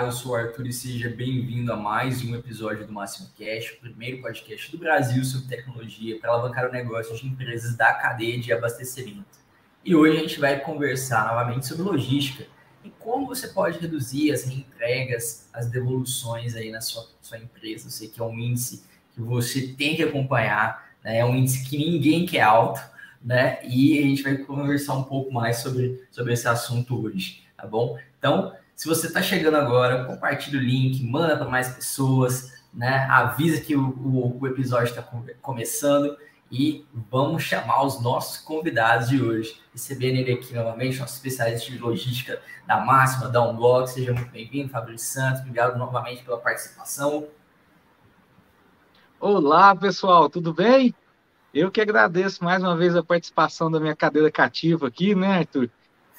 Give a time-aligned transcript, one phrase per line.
[0.00, 3.72] Olá, eu sou o Arthur e seja bem-vindo a mais um episódio do Máximo Cash,
[3.72, 8.40] o primeiro podcast do Brasil sobre tecnologia para alavancar o negócio de empresas da cadeia
[8.40, 9.26] de abastecimento.
[9.84, 12.46] E hoje a gente vai conversar novamente sobre logística
[12.82, 17.88] e como você pode reduzir as reentregas, as devoluções aí na sua, sua empresa.
[17.88, 18.82] Eu sei que é um índice
[19.14, 21.18] que você tem que acompanhar, né?
[21.18, 22.80] é um índice que ninguém quer alto,
[23.22, 23.58] né?
[23.64, 27.98] E a gente vai conversar um pouco mais sobre, sobre esse assunto hoje, tá bom?
[28.18, 33.06] Então, se você está chegando agora, compartilha o link, manda para mais pessoas, né?
[33.10, 35.02] Avisa que o, o, o episódio está
[35.42, 36.16] começando
[36.50, 39.60] e vamos chamar os nossos convidados de hoje.
[39.70, 43.90] Recebendo ele aqui novamente, nosso especialista de logística da Máxima, da Unblock.
[43.90, 45.42] Seja muito bem-vindo, Fabrício Santos.
[45.42, 47.28] Obrigado novamente pela participação.
[49.20, 50.94] Olá, pessoal, tudo bem?
[51.52, 55.68] Eu que agradeço mais uma vez a participação da minha cadeira cativa aqui, né, Arthur?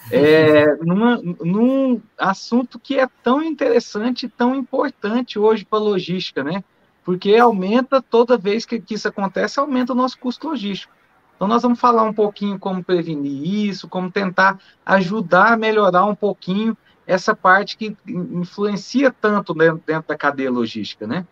[0.10, 6.64] É, numa, num assunto que é tão interessante, tão importante hoje para a logística, né?
[7.04, 10.94] Porque aumenta toda vez que, que isso acontece, aumenta o nosso custo logístico.
[11.36, 16.14] Então, nós vamos falar um pouquinho como prevenir isso, como tentar ajudar a melhorar um
[16.16, 21.26] pouquinho essa parte que influencia tanto dentro, dentro da cadeia logística, né?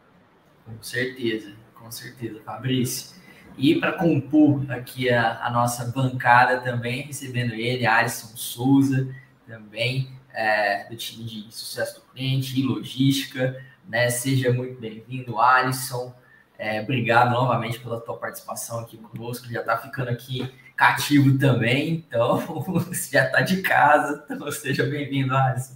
[0.66, 3.16] Com certeza, com certeza, Fabrício.
[3.60, 9.14] E para compor aqui a, a, nossa bancada também, recebendo ele, Alisson Souza,
[9.46, 13.62] também é, do time de sucesso do cliente e logística.
[13.86, 14.10] Né?
[14.10, 16.16] Seja muito bem-vindo, Alisson.
[16.58, 19.52] É, obrigado novamente pela tua participação aqui conosco.
[19.52, 24.24] Já está ficando aqui cativo também, então você já está de casa.
[24.32, 25.76] Então seja bem-vindo, Alisson.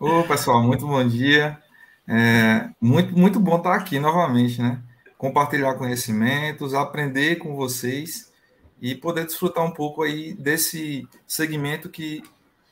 [0.00, 1.58] Ô, pessoal, muito bom dia.
[2.08, 4.80] É, muito, muito bom estar aqui novamente, né?
[5.16, 8.32] Compartilhar conhecimentos, aprender com vocês
[8.80, 12.22] e poder desfrutar um pouco aí desse segmento que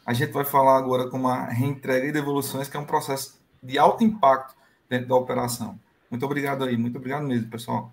[0.05, 3.79] a gente vai falar agora como a reentrega e devoluções, que é um processo de
[3.79, 4.55] alto impacto
[4.89, 5.79] dentro da operação.
[6.11, 7.93] Muito obrigado aí, muito obrigado mesmo, pessoal.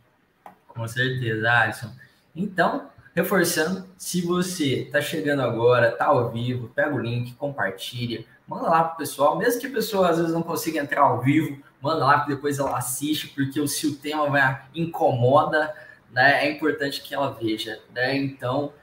[0.68, 1.92] Com certeza, Alisson.
[2.36, 8.70] Então, reforçando, se você está chegando agora, está ao vivo, pega o link, compartilha, manda
[8.70, 11.62] lá para o pessoal, mesmo que a pessoa às vezes não consiga entrar ao vivo,
[11.82, 15.74] manda lá que depois ela assiste, porque se o tema vai incomoda,
[16.12, 18.16] né, é importante que ela veja, né?
[18.18, 18.74] Então,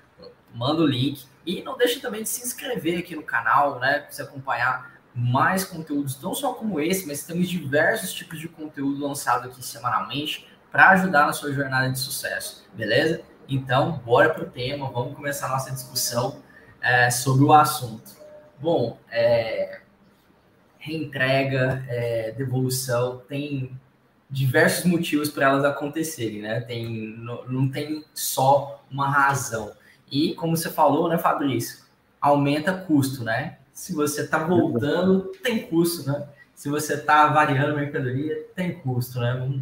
[0.54, 4.10] manda o link e não deixe também de se inscrever aqui no canal, né, para
[4.10, 9.48] você acompanhar mais conteúdos, não só como esse, mas temos diversos tipos de conteúdo lançado
[9.48, 13.22] aqui semanalmente para ajudar na sua jornada de sucesso, beleza?
[13.48, 16.42] Então, bora para o tema, vamos começar a nossa discussão
[16.82, 18.14] é, sobre o assunto.
[18.58, 19.80] Bom, é,
[20.86, 23.76] reentrega, é, devolução, tem
[24.30, 26.60] diversos motivos para elas acontecerem, né?
[26.60, 29.72] Tem, não, não tem só uma razão.
[30.10, 31.84] E como você falou, né, Fabrício,
[32.20, 33.58] aumenta custo, né?
[33.72, 36.28] Se você está voltando, tem custo, né?
[36.54, 39.60] Se você está variando mercadoria, tem custo, né?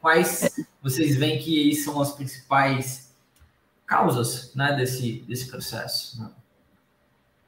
[0.00, 0.48] Quais
[0.82, 3.12] vocês veem que são as principais
[3.84, 6.22] causas né, desse, desse processo?
[6.22, 6.30] Né?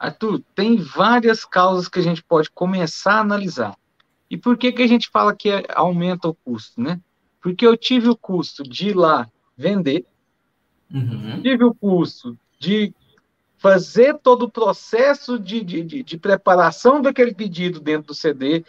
[0.03, 3.77] Arthur, tem várias causas que a gente pode começar a analisar.
[4.29, 7.01] E por que, que a gente fala que aumenta o custo, né?
[7.41, 10.05] Porque eu tive o custo de ir lá vender,
[10.93, 11.41] uhum.
[11.41, 12.93] tive o custo de
[13.59, 18.65] fazer todo o processo de, de, de, de, preparação daquele pedido dentro do CD,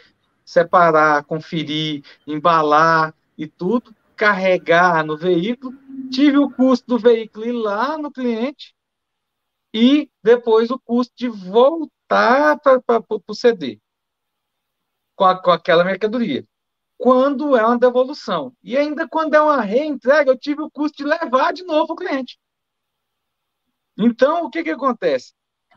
[0.46, 5.76] separar, conferir, embalar e tudo, carregar no veículo.
[6.12, 8.73] Tive o custo do veículo ir lá no cliente,
[9.74, 12.82] e depois o custo de voltar para
[13.28, 13.80] o CD
[15.16, 16.46] com, a, com aquela mercadoria.
[16.98, 18.54] Quando é uma devolução.
[18.64, 21.96] E ainda quando é uma reentrega, eu tive o custo de levar de novo o
[21.96, 22.38] cliente.
[23.98, 25.34] Então, o que, que acontece?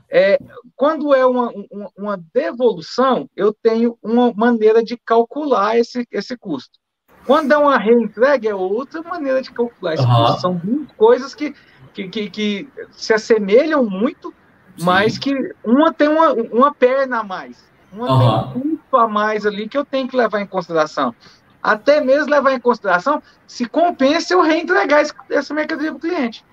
[0.09, 0.39] É,
[0.77, 6.79] quando é uma, uma, uma, devolução, eu tenho uma maneira de calcular esse, esse custo.
[7.27, 10.15] Quando é uma reentrega, é outra maneira de calcular esse uhum.
[10.15, 10.41] custo.
[10.41, 11.53] São coisas que
[11.97, 14.35] que, que, que se assemelham muito,
[14.77, 14.85] Sim.
[14.85, 17.65] mas que uma tem uma, uma perna a mais.
[17.91, 18.53] Uma uhum.
[18.53, 21.15] tem um custo a mais ali que eu tenho que levar em consideração.
[21.63, 26.45] Até mesmo levar em consideração se compensa eu reentregar esse, essa mercadoria para o cliente.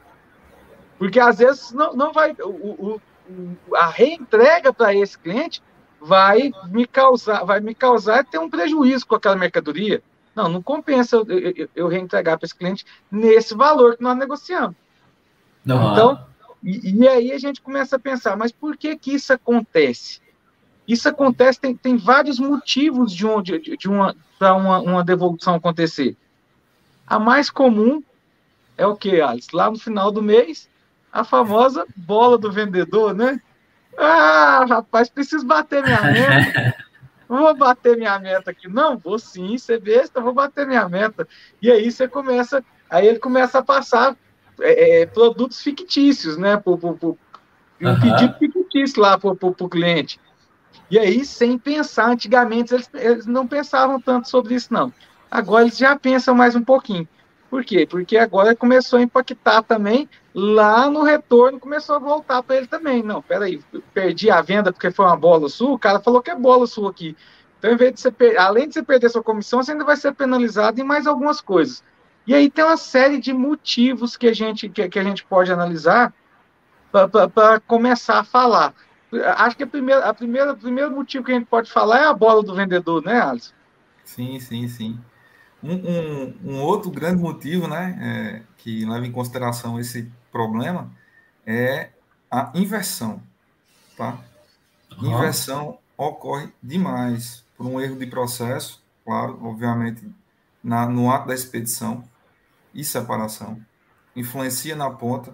[0.97, 2.33] Porque às vezes não, não vai.
[2.39, 3.01] O, o,
[3.75, 5.61] a reentrega para esse cliente
[5.99, 10.01] vai me causar, vai me causar ter um prejuízo com aquela mercadoria.
[10.33, 14.75] Não, não compensa eu, eu, eu reentregar para esse cliente nesse valor que nós negociamos.
[15.65, 15.91] Uhum.
[15.91, 16.25] Então,
[16.63, 20.21] e, e, aí a gente começa a pensar, mas por que que isso acontece?
[20.87, 25.55] Isso acontece, tem, tem vários motivos de, um, de, de uma, para uma, uma devolução
[25.55, 26.15] acontecer.
[27.07, 28.03] A mais comum
[28.77, 29.49] é o que, Alice?
[29.53, 30.69] Lá no final do mês,
[31.11, 33.41] a famosa bola do vendedor, né?
[33.97, 36.75] Ah, rapaz, preciso bater minha meta.
[37.27, 38.67] vou bater minha meta aqui.
[38.67, 41.27] Não, vou sim, ser besta, vou bater minha meta.
[41.61, 44.17] E aí você começa, aí ele começa a passar
[44.61, 46.57] é, é produtos fictícios, né?
[46.57, 47.17] Por, por, por
[47.81, 47.99] um uhum.
[47.99, 50.19] pedido fictício lá para o cliente.
[50.89, 54.93] E aí, sem pensar, antigamente eles, eles não pensavam tanto sobre isso, não.
[55.29, 57.07] Agora eles já pensam mais um pouquinho.
[57.49, 57.85] Por quê?
[57.85, 63.03] Porque agora começou a impactar também lá no retorno, começou a voltar para ele também.
[63.03, 63.61] Não, peraí,
[63.93, 66.89] perdi a venda porque foi uma bola sua, o cara falou que é bola sua
[66.89, 67.15] aqui.
[67.59, 70.13] Então, em vez de você, além de você perder sua comissão, você ainda vai ser
[70.13, 71.83] penalizado em mais algumas coisas.
[72.25, 75.51] E aí tem uma série de motivos que a gente, que, que a gente pode
[75.51, 76.13] analisar
[76.91, 78.73] para começar a falar.
[79.35, 82.05] Acho que a primeira, a primeira, o primeiro motivo que a gente pode falar é
[82.05, 83.53] a bola do vendedor, né, Alisson?
[84.03, 84.99] Sim, sim, sim.
[85.61, 90.91] Um, um, um, outro grande motivo, né, é, que leva em consideração esse problema
[91.45, 91.89] é
[92.29, 93.21] a inversão,
[93.95, 94.17] tá?
[94.97, 95.13] Uhum.
[95.13, 100.05] Inversão ocorre demais por um erro de processo, claro, obviamente,
[100.63, 102.03] na, no ato da expedição
[102.73, 103.59] e separação,
[104.15, 105.33] influencia na ponta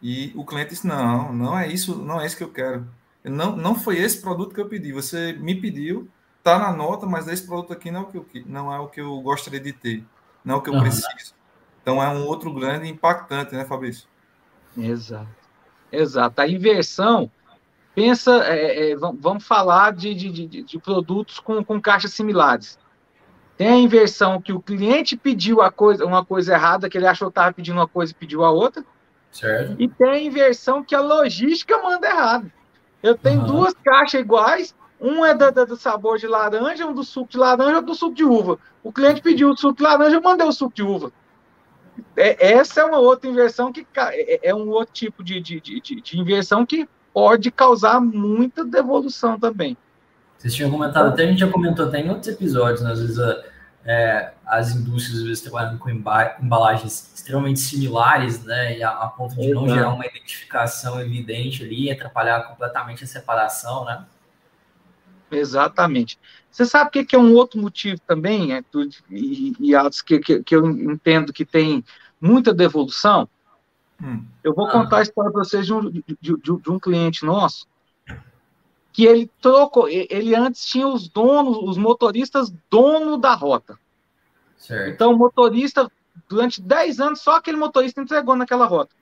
[0.00, 2.88] e o cliente diz não, não é isso, não é isso que eu quero.
[3.24, 4.92] Não, não foi esse produto que eu pedi.
[4.92, 6.08] Você me pediu,
[6.42, 8.88] tá na nota, mas esse produto aqui não é o que eu, não é o
[8.88, 10.04] que eu gostaria de ter,
[10.44, 10.80] não é o que eu uhum.
[10.80, 11.34] preciso.
[11.82, 14.08] Então é um outro grande impactante, né, Fabrício?
[14.76, 15.28] Exato.
[15.90, 16.40] Exato.
[16.40, 17.30] A inversão,
[17.94, 22.78] pensa, é, é, vamos falar de, de, de, de, produtos com, com caixas similares.
[23.58, 27.26] Tem a inversão que o cliente pediu a coisa, uma coisa errada, que ele achou
[27.26, 28.84] que estava pedindo uma coisa e pediu a outra.
[29.32, 29.74] Certo.
[29.80, 32.52] E tem a inversão que a logística manda errado.
[33.02, 33.46] Eu tenho uhum.
[33.46, 37.76] duas caixas iguais, um é do, do, sabor de laranja, um do suco de laranja,
[37.76, 38.60] outro do suco de uva.
[38.80, 41.12] O cliente pediu o suco de laranja, eu mandei o suco de uva.
[42.16, 45.80] É, essa é uma outra inversão que é, é um outro tipo de, de, de,
[45.80, 49.76] de, inversão que pode causar muita devolução também.
[50.38, 52.92] Vocês tinham comentado, até a gente já comentou até em outros episódios, né?
[52.92, 53.18] às vezes
[53.84, 58.78] é, as indústrias às vezes trabalham com embalagens extremamente similares, né?
[58.78, 63.84] E a, a ponto de não gerar uma identificação evidente ali, atrapalhar completamente a separação,
[63.84, 64.04] né?
[65.30, 66.18] Exatamente.
[66.50, 68.62] Você sabe o que, que é um outro motivo também, é,
[69.10, 69.72] e, e
[70.04, 71.84] que, que, que, eu entendo que tem
[72.20, 73.28] muita devolução?
[74.02, 74.24] Hum.
[74.44, 74.98] Eu vou contar ah.
[75.00, 77.66] a história para vocês de um, de, de, de um cliente nosso
[78.98, 83.78] que ele trocou, ele antes tinha os donos, os motoristas dono da rota.
[84.56, 84.90] Certo.
[84.90, 85.88] Então, o motorista,
[86.28, 88.92] durante 10 anos, só aquele motorista entregou naquela rota.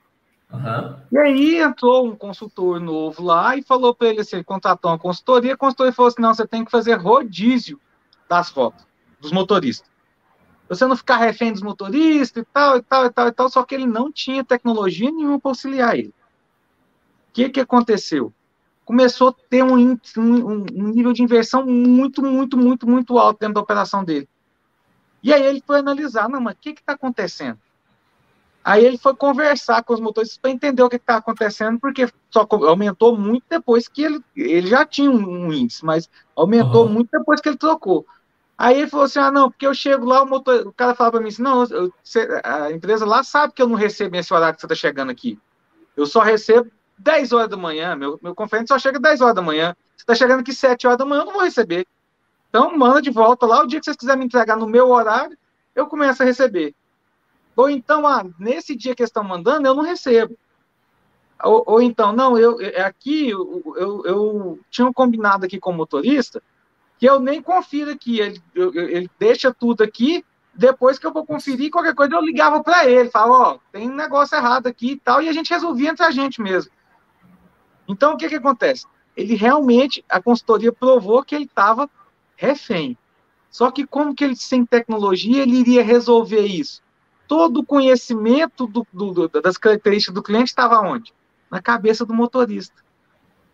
[0.52, 0.96] Uhum.
[1.10, 4.98] E aí entrou um consultor novo lá e falou para ele assim, ele contratou uma
[4.98, 7.81] consultoria, a consultoria falou assim, não, você tem que fazer rodízio
[8.28, 8.87] das rotas,
[9.19, 9.90] dos motoristas.
[10.69, 13.62] Você não ficar refém dos motoristas e tal, e tal, e tal, e tal, só
[13.62, 16.08] que ele não tinha tecnologia nenhuma para auxiliar ele.
[17.31, 18.31] O que, que aconteceu?
[18.87, 23.56] Começou a ter um, um, um, nível de inversão muito, muito, muito, muito alto dentro
[23.56, 24.29] da operação dele.
[25.23, 27.59] E aí ele foi analisar, não, mas o que está acontecendo?
[28.64, 32.47] Aí ele foi conversar com os motoristas para entender o que está acontecendo, porque só
[32.49, 36.93] aumentou muito depois que ele, ele já tinha um, índice, mas aumentou uhum.
[36.93, 38.07] muito depois que ele trocou.
[38.57, 41.11] Aí ele falou assim: ah, não, porque eu chego lá, o, motor, o cara fala
[41.11, 41.93] para mim assim: não, eu,
[42.43, 45.38] a empresa lá sabe que eu não recebo esse horário que você está chegando aqui.
[45.97, 49.43] Eu só recebo 10 horas da manhã, meu, meu conferente só chega 10 horas da
[49.43, 49.76] manhã.
[49.97, 51.87] Você está chegando aqui 7 horas da manhã, eu não vou receber.
[52.49, 53.62] Então, manda de volta lá.
[53.62, 55.37] O dia que vocês quiserem me entregar no meu horário,
[55.75, 56.75] eu começo a receber.
[57.55, 60.37] Ou então, ah, nesse dia que eles estão mandando, eu não recebo.
[61.43, 65.71] Ou, ou então, não, eu é aqui eu, eu, eu, tinha um combinado aqui com
[65.71, 66.43] o motorista
[66.99, 68.21] que eu nem confiro aqui.
[68.21, 70.25] Ele, eu, ele deixa tudo aqui,
[70.55, 73.91] depois que eu vou conferir qualquer coisa, eu ligava para ele, falava, ó, oh, tem
[73.91, 76.73] um negócio errado aqui e tal, e a gente resolvia entre a gente mesmo.
[77.88, 78.87] Então, o que, que acontece?
[79.16, 81.88] Ele realmente, a consultoria provou que ele estava
[82.37, 82.97] refém.
[83.50, 86.83] Só que como que ele, sem tecnologia, ele iria resolver isso?
[87.26, 91.14] Todo o conhecimento do, do, das características do cliente estava onde?
[91.50, 92.85] Na cabeça do motorista.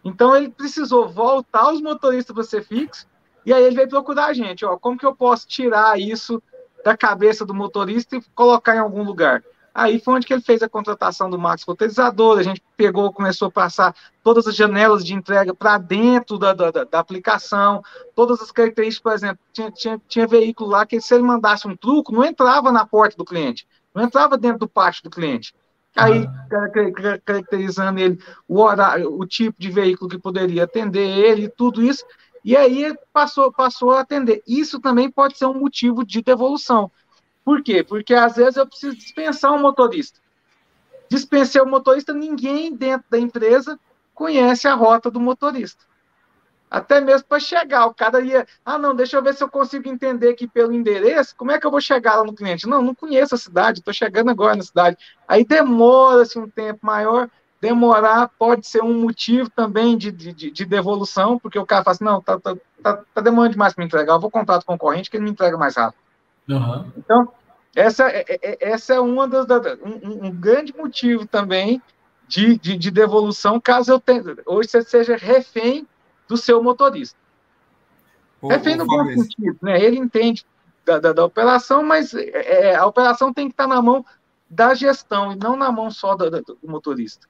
[0.05, 3.07] Então, ele precisou voltar os motoristas para ser fixo,
[3.47, 6.43] e aí ele veio procurar a gente, ó, como que eu posso tirar isso
[6.85, 9.45] da cabeça do motorista e colocar em algum lugar?
[9.75, 13.49] Aí foi onde que ele fez a contratação do Max Roteirizador, a gente pegou, começou
[13.49, 17.83] a passar todas as janelas de entrega para dentro da, da, da, aplicação,
[18.15, 21.75] todas as características, por exemplo, tinha, tinha, tinha veículo lá que se ele mandasse um
[21.75, 25.55] truco, não entrava na porta do cliente, não entrava dentro do pátio do cliente.
[25.95, 26.27] Aí,
[27.25, 32.05] caracterizando ele, o horário, o tipo de veículo que poderia atender ele, tudo isso,
[32.45, 34.43] e aí passou, passou a atender.
[34.47, 36.91] Isso também pode ser um motivo de devolução.
[37.45, 37.83] Por quê?
[37.83, 40.21] Porque às vezes eu preciso dispensar um motorista.
[41.09, 43.79] Dispensei o motorista, ninguém dentro da empresa
[44.15, 45.85] conhece a rota do motorista.
[46.71, 49.87] Até mesmo para chegar, o cara ia, ah, não, deixa eu ver se eu consigo
[49.91, 52.67] entender aqui pelo endereço, como é que eu vou chegar lá no cliente?
[52.67, 54.97] Não, não conheço a cidade, estou chegando agora na cidade.
[55.29, 57.29] Aí demora-se um tempo maior,
[57.61, 62.05] demorar pode ser um motivo também de, de, de devolução, porque o cara fala assim,
[62.05, 65.17] não, tá, tá, tá, tá demorando demais para me entregar, eu vou contrato concorrente que
[65.19, 66.01] ele me entrega mais rápido.
[66.49, 66.93] Uhum.
[66.97, 67.33] Então,
[67.75, 69.47] essa é, é, é, essa é uma das,
[69.83, 71.81] um, um grande motivo também
[72.29, 75.87] de, de, de, devolução, caso eu tenha, hoje você seja refém
[76.29, 77.19] do seu motorista.
[78.41, 79.81] O, refém no bom sentido, né?
[79.83, 80.45] Ele entende
[80.85, 84.05] da, da, da operação, mas é, é, a operação tem que estar na mão
[84.51, 87.27] da gestão e não na mão só do, do, motorista.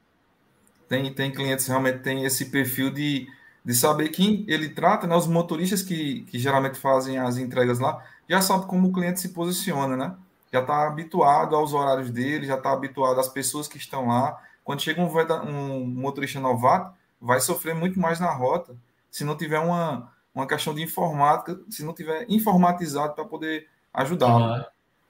[0.88, 3.26] Tem, tem clientes realmente tem esse perfil de,
[3.64, 5.14] de saber quem ele trata, né?
[5.14, 9.30] Os motoristas que, que geralmente fazem as entregas lá já sabem como o cliente se
[9.30, 10.14] posiciona, né?
[10.52, 14.38] Já está habituado aos horários dele, já está habituado às pessoas que estão lá.
[14.62, 18.76] Quando chega um, um motorista novato, vai sofrer muito mais na rota
[19.10, 24.64] se não tiver uma, uma questão de informática, se não tiver informatizado para poder ajudá-lo.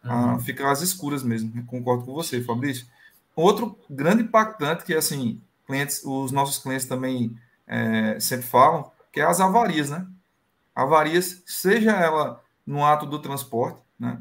[0.04, 0.40] Uhum.
[0.40, 1.64] ficar às escuras mesmo.
[1.66, 2.86] Concordo com você, Fabrício.
[3.36, 9.24] Outro grande impactante que assim clientes, os nossos clientes também é, sempre falam, que é
[9.24, 10.06] as avarias, né?
[10.74, 14.20] Avarias, seja ela no ato do transporte, né?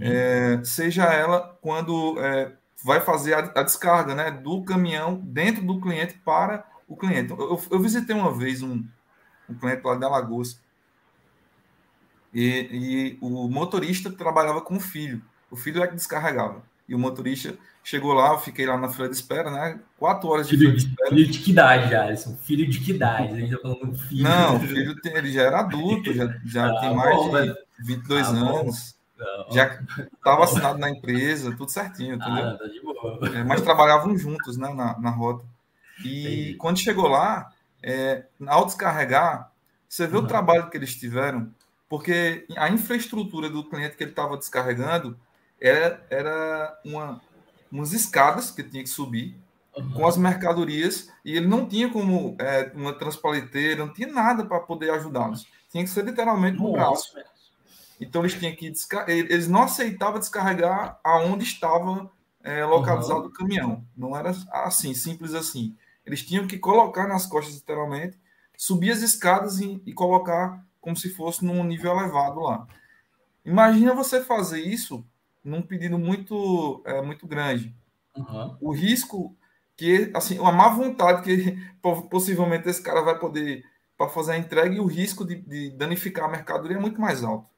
[0.00, 2.52] É, seja ela quando é,
[2.84, 7.30] vai fazer a, a, descarga, né, do caminhão dentro do cliente para o cliente.
[7.30, 8.84] Eu, eu visitei uma vez um,
[9.48, 10.60] um cliente lá de Alagoas
[12.32, 15.22] e, e, o motorista trabalhava com o filho.
[15.50, 16.62] O filho é que descarregava.
[16.90, 17.54] E o motorista
[17.84, 19.78] chegou lá, eu fiquei lá na fila de espera, né?
[19.96, 21.10] Quatro horas de filho, fila de espera.
[21.10, 22.36] Filho de que idade, Alisson?
[22.42, 23.32] Filho de que idade?
[23.32, 24.24] A gente tá falando filho.
[24.24, 28.26] Não, o filho ele já era adulto, já, já ah, tem mais bom, de 22
[28.26, 28.96] ah, anos.
[29.16, 29.52] Não.
[29.52, 29.80] Já
[30.12, 32.44] estava assinado na empresa, tudo certinho, ah, entendeu?
[32.44, 33.38] Ah, tá de boa.
[33.38, 35.44] É, mas trabalhavam juntos, né, na, na rota.
[36.04, 36.54] E Entendi.
[36.54, 39.52] quando chegou lá, é, ao descarregar,
[39.88, 40.24] você vê uhum.
[40.24, 41.54] o trabalho que eles tiveram,
[41.88, 45.16] porque a infraestrutura do cliente que ele estava descarregando
[45.60, 47.20] era, era uma,
[47.70, 49.36] umas escadas que tinha que subir
[49.76, 49.92] uhum.
[49.92, 54.60] com as mercadorias e ele não tinha como é, uma transpaleteira, não tinha nada para
[54.60, 55.46] poder ajudá-los.
[55.68, 57.14] Tinha que ser literalmente no braço.
[58.00, 58.72] Então eles tinham que
[59.06, 62.10] eles não aceitavam descarregar aonde estava
[62.42, 63.26] é, localizado uhum.
[63.26, 63.84] o caminhão.
[63.96, 65.76] Não era assim, simples assim.
[66.04, 68.18] Eles tinham que colocar nas costas, literalmente,
[68.56, 72.66] subir as escadas e, e colocar como se fosse num nível elevado lá.
[73.44, 75.04] Imagina você fazer isso
[75.44, 77.74] num pedido muito, é, muito grande.
[78.16, 78.56] Uhum.
[78.60, 79.36] O risco
[79.76, 81.58] que, assim, a má vontade que
[82.10, 83.64] possivelmente esse cara vai poder
[83.96, 87.22] para fazer a entrega e o risco de, de, danificar a mercadoria é muito mais
[87.22, 87.48] alto,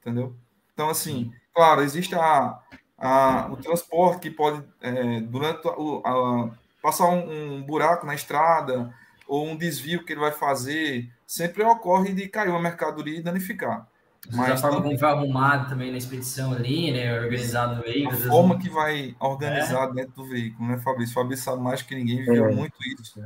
[0.00, 0.34] entendeu?
[0.74, 2.58] Então, assim, claro, existe a,
[2.98, 6.50] a o transporte que pode, é, durante a, a,
[6.82, 8.92] passar um, um, buraco na estrada
[9.28, 13.88] ou um desvio que ele vai fazer, sempre ocorre de cair uma mercadoria e danificar.
[14.30, 17.20] Mas a forma como vai arrumado também na expedição ali, né?
[17.20, 18.16] Organizado no veículo.
[18.16, 19.92] A forma que vai organizar é.
[19.92, 21.14] dentro do veículo, né, Fabrício?
[21.14, 22.54] Fabrício sabe mais que ninguém, viu é.
[22.54, 23.20] muito isso.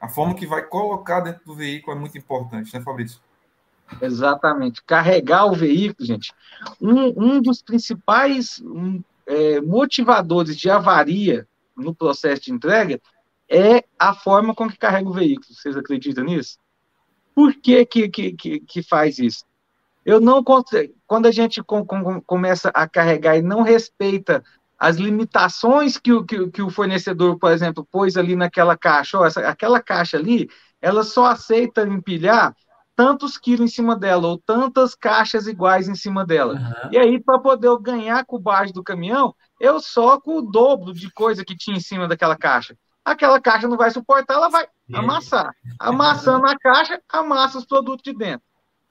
[0.00, 3.20] A forma que vai colocar dentro do veículo é muito importante, né, Fabrício?
[4.00, 4.82] Exatamente.
[4.84, 6.32] Carregar o veículo, gente.
[6.80, 13.00] Um, um dos principais um, é, motivadores de avaria no processo de entrega
[13.48, 15.54] é a forma com que carrega o veículo.
[15.54, 16.58] Vocês acreditam nisso?
[17.34, 19.44] Por que, que, que, que faz isso?
[20.04, 20.42] Eu não
[21.06, 24.42] quando a gente com, com, começa a carregar e não respeita
[24.78, 29.26] as limitações que o, que, que, o fornecedor, por exemplo, pôs ali naquela caixa, ó,
[29.26, 30.48] essa, aquela caixa ali,
[30.80, 32.54] ela só aceita empilhar
[32.94, 36.54] tantos quilos em cima dela, ou tantas caixas iguais em cima dela.
[36.54, 36.90] Uhum.
[36.92, 41.44] E aí, para poder ganhar com base do caminhão, eu soco o dobro de coisa
[41.44, 42.76] que tinha em cima daquela caixa.
[43.04, 45.54] Aquela caixa não vai suportar, ela vai amassar.
[45.78, 48.47] Amassando a caixa, amassa os produtos de dentro.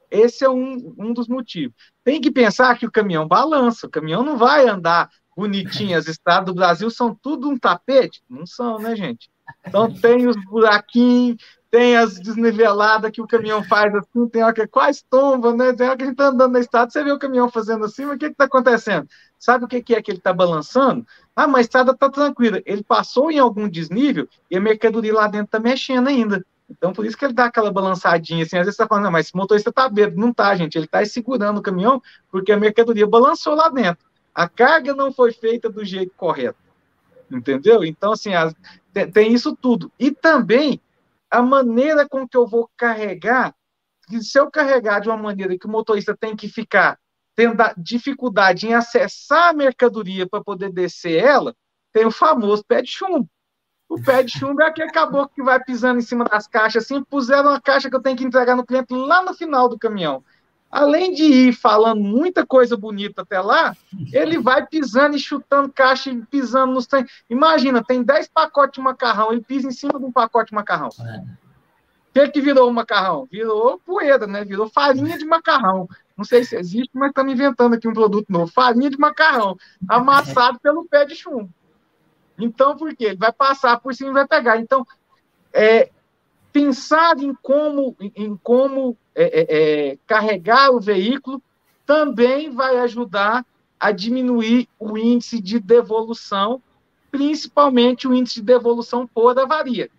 [0.10, 1.76] Esse é um, um dos motivos.
[2.04, 5.98] Tem que pensar que o caminhão balança, o caminhão não vai andar bonitinho.
[5.98, 8.22] As estradas do Brasil são tudo um tapete?
[8.30, 9.30] Não são, né, gente?
[9.66, 11.38] Então tem os buraquinhos,
[11.70, 15.74] tem as desniveladas que o caminhão faz assim, tem hora que quase tomba, né?
[15.74, 18.06] Tem hora que a gente tá andando na estrada, você vê o caminhão fazendo assim,
[18.06, 19.08] mas o que que tá acontecendo?
[19.38, 21.06] Sabe o que que é que ele tá balançando?
[21.36, 22.62] Ah, mas a estrada tá tranquila.
[22.66, 26.44] Ele passou em algum desnível e a mercadoria lá dentro tá mexendo ainda.
[26.70, 28.58] Então, por isso que ele dá aquela balançadinha assim.
[28.58, 30.20] Às vezes você tá falando, não, mas esse motorista tá bêbado.
[30.20, 30.78] Não tá, gente.
[30.78, 34.06] Ele tá segurando o caminhão porque a mercadoria balançou lá dentro.
[34.36, 36.60] A carga não foi feita do jeito correto.
[37.32, 37.84] Entendeu?
[37.84, 38.54] Então, assim, as,
[38.94, 39.92] tem, tem, isso tudo.
[40.00, 40.82] E também
[41.30, 43.56] a maneira com que eu vou carregar.
[44.22, 46.98] Se eu carregar de uma maneira que o motorista tem que ficar
[47.36, 51.56] tendo dificuldade em acessar a mercadoria para poder descer ela,
[51.94, 53.30] tem o famoso pé de chumbo.
[53.89, 57.01] O pé de chumbo é aquele caboclo que vai pisando em cima das caixas, assim,
[57.03, 60.24] puseram uma caixa que eu tenho que entregar no cliente lá no final do caminhão.
[60.70, 63.75] Além de ir falando muita coisa bonita até lá,
[64.12, 67.06] ele vai pisando e chutando caixa e pisando nos trem.
[67.29, 70.89] Imagina, tem 10 pacotes de macarrão, ele pisa em cima de um pacote de macarrão.
[71.00, 71.20] É.
[71.20, 73.27] O que, que virou o macarrão?
[73.32, 74.44] Virou poeira, né?
[74.44, 75.88] Virou farinha de macarrão.
[76.17, 78.51] Não sei se existe, mas estamos inventando aqui um produto novo.
[78.51, 79.56] Farinha de macarrão,
[79.88, 81.50] amassado pelo pé de chumbo.
[82.38, 83.06] Então, por quê?
[83.06, 84.58] Ele vai passar por cima e vai pegar.
[84.58, 84.86] Então,
[85.53, 85.89] é,
[86.51, 89.46] pensar em como, em como é, é,
[89.91, 91.41] é, carregar o veículo
[91.86, 93.46] também vai ajudar
[93.79, 96.62] a diminuir o índice de devolução,
[97.12, 99.89] principalmente o índice de devolução por avaria.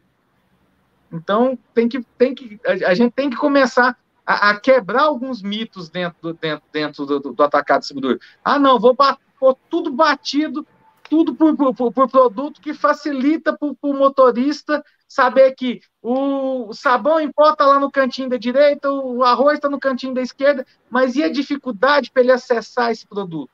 [1.13, 5.89] Então, tem que, tem que, a gente tem que começar a, a quebrar alguns mitos
[5.89, 8.21] dentro do, dentro, dentro do, do, do atacado distribuidor.
[8.45, 10.67] Ah, não, vou pôr tudo batido,
[11.09, 17.65] tudo por, por, por produto que facilita para o motorista saber que o sabão importa
[17.65, 21.33] lá no cantinho da direita, o arroz está no cantinho da esquerda, mas e a
[21.33, 23.51] dificuldade para ele acessar esse produto?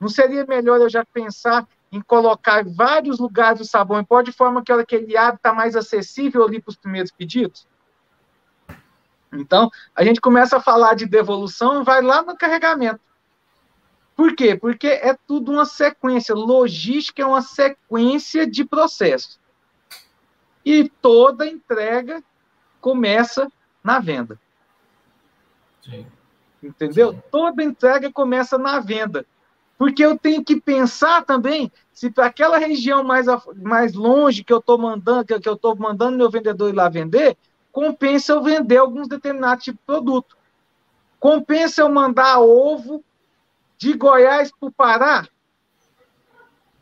[0.00, 4.32] Não seria melhor eu já pensar em colocar vários lugares o sabão em pó de
[4.32, 7.68] forma que a hora que ele abre está mais acessível ali para os primeiros pedidos?
[9.32, 13.00] Então, a gente começa a falar de devolução e vai lá no carregamento.
[14.16, 14.56] Por quê?
[14.56, 16.34] Porque é tudo uma sequência.
[16.34, 19.40] Logística é uma sequência de processos.
[20.64, 22.22] E toda entrega
[22.80, 23.50] começa
[23.82, 24.38] na venda.
[25.82, 26.06] Sim.
[26.62, 27.12] Entendeu?
[27.12, 27.22] Sim.
[27.30, 29.26] Toda entrega começa na venda.
[29.76, 34.58] Porque eu tenho que pensar também se para aquela região mais, mais longe que eu
[34.58, 37.36] estou mandando, que, que eu estou mandando meu vendedor ir lá vender,
[37.72, 40.36] compensa eu vender alguns determinados tipos de produto.
[41.18, 43.02] Compensa eu mandar ovo
[43.76, 45.28] de Goiás para o Pará?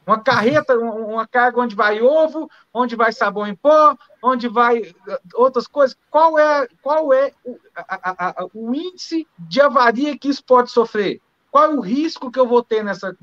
[0.07, 5.19] Uma carreta, uma carga onde vai ovo, onde vai sabão em pó, onde vai uh,
[5.35, 5.97] outras coisas.
[6.11, 11.21] Qual é, qual é o, a, a, o índice de avaria que isso pode sofrer?
[11.53, 13.17] Qual é o risco que eu vou ter nessa,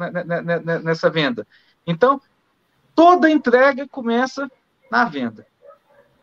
[0.84, 1.46] nessa venda?
[1.86, 2.22] Então,
[2.96, 4.50] toda entrega começa
[4.90, 5.46] na venda.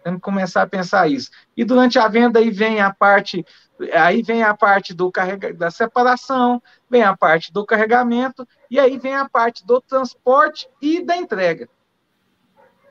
[0.06, 1.32] Temos que começar a pensar isso.
[1.56, 3.44] E durante a venda aí vem a parte,
[3.92, 8.98] aí vem a parte do carrega, da separação, vem a parte do carregamento e aí
[8.98, 11.68] vem a parte do transporte e da entrega.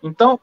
[0.04, 0.38] Então,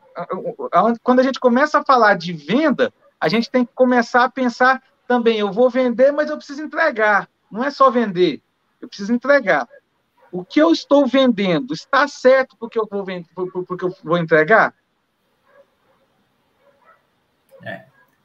[1.02, 4.82] quando a gente começa a falar de venda, a gente tem que começar a pensar
[5.06, 7.28] também, eu vou vender, mas eu preciso entregar.
[7.50, 8.40] Não é só vender,
[8.80, 9.68] eu preciso entregar.
[10.32, 13.04] O que eu estou vendendo está certo porque eu vou,
[13.66, 14.74] porque eu vou entregar?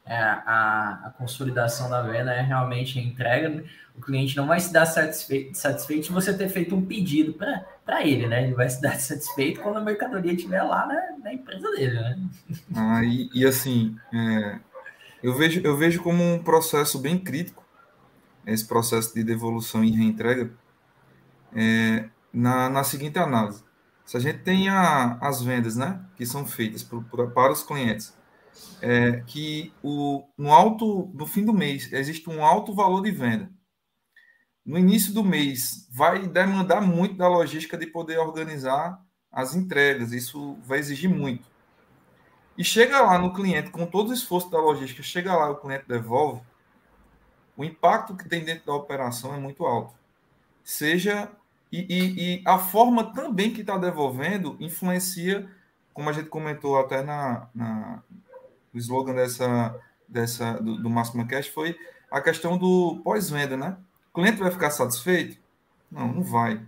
[0.08, 3.50] É, a, a, consolidação da venda é realmente a entrega.
[3.50, 3.64] Né?
[3.96, 8.06] O cliente não vai se dar satisfeito, satisfeito se você ter feito um pedido para
[8.06, 8.44] ele, né?
[8.44, 12.20] Ele vai se dar satisfeito quando a mercadoria estiver lá na, na empresa dele, né?
[12.76, 14.60] Ah, e, e assim, é,
[15.22, 17.66] eu, vejo, eu vejo como um processo bem crítico
[18.46, 20.50] esse processo de devolução e reentrega
[21.54, 23.62] é, na, na seguinte análise.
[24.06, 27.62] Se a gente tem a, as vendas, né, que são feitas por, por, para os
[27.62, 28.17] clientes,
[28.82, 33.50] é, que o, no alto, no fim do mês, existe um alto valor de venda.
[34.66, 40.58] No início do mês, vai demandar muito da logística de poder organizar as entregas, isso
[40.64, 41.48] vai exigir muito.
[42.58, 45.86] E chega lá no cliente, com todo o esforço da logística, chega lá, o cliente
[45.88, 46.42] devolve,
[47.56, 49.94] o impacto que tem dentro da operação é muito alto.
[50.64, 51.32] Seja.
[51.72, 55.50] E, e, e a forma também que está devolvendo influencia,
[55.94, 58.04] como a gente comentou até na, na,
[58.74, 61.78] o slogan dessa, dessa, do, do Máximo Cash foi
[62.10, 63.78] a questão do pós-venda, né?
[64.12, 65.38] O cliente vai ficar satisfeito?
[65.92, 66.62] Não, não vai.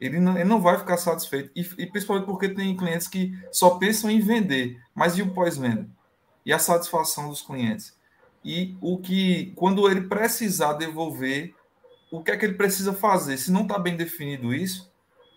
[0.00, 1.50] Ele não, ele não vai ficar satisfeito.
[1.54, 5.88] E, e, principalmente porque tem clientes que só pensam em vender, mas e o pós-venda?
[6.44, 7.96] E a satisfação dos clientes?
[8.44, 11.54] E o que, quando ele precisar devolver,
[12.10, 13.36] o que é que ele precisa fazer?
[13.38, 14.92] Se não está bem definido isso,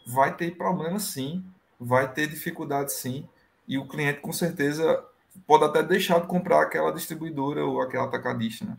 [0.06, 1.44] vai ter problema sim,
[1.80, 3.28] vai ter dificuldade sim,
[3.68, 5.04] e o cliente com certeza
[5.46, 8.78] pode até deixar de comprar aquela distribuidora ou aquela atacadista, né?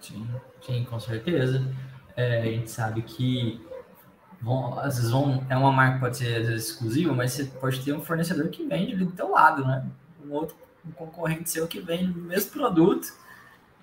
[0.00, 0.26] Sim,
[0.64, 1.66] sim, com certeza.
[2.16, 3.60] É, a gente sabe que
[4.78, 7.92] às vezes vão, é uma marca pode ser às vezes exclusiva, mas você pode ter
[7.92, 9.84] um fornecedor que vende do teu lado, né?
[10.24, 13.12] Um outro um concorrente seu que vende o mesmo produto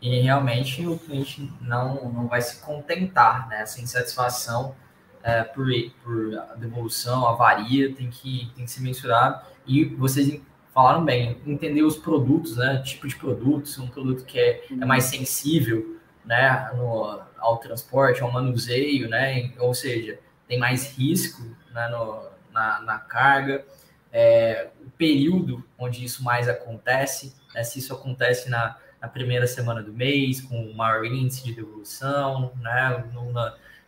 [0.01, 3.63] e realmente o cliente não, não vai se contentar, né?
[3.77, 4.75] Insatisfação
[5.21, 5.67] é, por,
[6.03, 9.45] por devolução, avaria, tem que, tem que ser mensurado.
[9.65, 10.41] E vocês
[10.73, 12.81] falaram bem, entender os produtos, né?
[12.83, 16.71] Tipo de produto, se um produto que é, é mais sensível, né?
[16.75, 19.51] No, ao transporte, ao manuseio, né?
[19.59, 21.87] Ou seja, tem mais risco né?
[21.89, 23.65] no, na, na carga.
[24.11, 27.63] é, o período onde isso mais acontece, né?
[27.63, 32.53] se isso acontece na, na primeira semana do mês, com o maior índice de devolução,
[32.61, 33.03] né?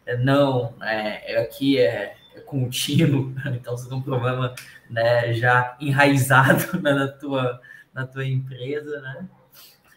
[0.05, 4.53] É, não, é, aqui é, é contínuo, então você tem um problema
[4.89, 7.61] né, já enraizado na tua,
[7.93, 9.27] na tua empresa, né?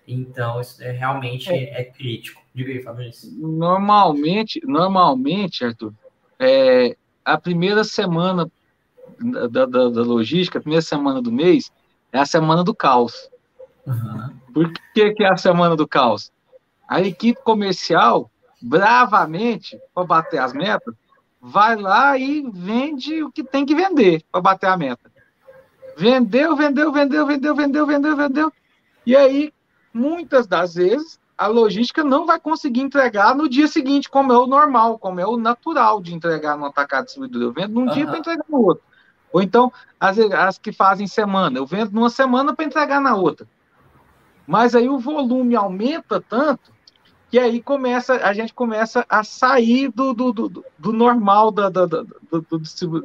[0.06, 2.40] Então, isso é, realmente é, é crítico.
[2.54, 3.30] Diga aí, Fabrício.
[3.36, 5.92] Normalmente, normalmente, Arthur,
[6.38, 8.50] é, a primeira semana
[9.20, 11.70] da, da, da, logística, a primeira semana do mês,
[12.10, 13.28] é a semana do caos.
[13.86, 14.34] Uhum.
[14.54, 16.32] Por que, que é a semana do caos?
[16.88, 18.30] A equipe comercial,
[18.62, 20.94] bravamente, para bater as metas,
[21.40, 25.10] vai lá e vende o que tem que vender para bater a meta.
[25.96, 28.52] Vendeu, vendeu, vendeu, vendeu, vendeu, vendeu, vendeu.
[29.04, 29.52] E aí,
[29.92, 34.46] muitas das vezes, a logística não vai conseguir entregar no dia seguinte, como é o
[34.46, 37.42] normal, como é o natural de entregar no atacado distribuidor.
[37.42, 37.92] Eu vendo num uhum.
[37.92, 38.84] dia para entregar no outro.
[39.32, 43.46] Ou então, as, as que fazem semana, eu vendo numa semana para entregar na outra.
[44.46, 46.72] Mas aí o volume aumenta tanto
[47.30, 51.86] que aí começa, a gente começa a sair do, do, do, do normal da, da,
[51.86, 52.02] da,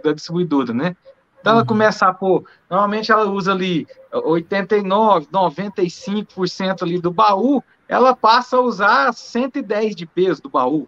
[0.04, 0.96] da distribuidora, né?
[1.40, 1.68] Então ela uhum.
[1.68, 8.62] começa a pôr, normalmente ela usa ali 89, 95% ali do baú, ela passa a
[8.62, 10.88] usar 110 de peso do baú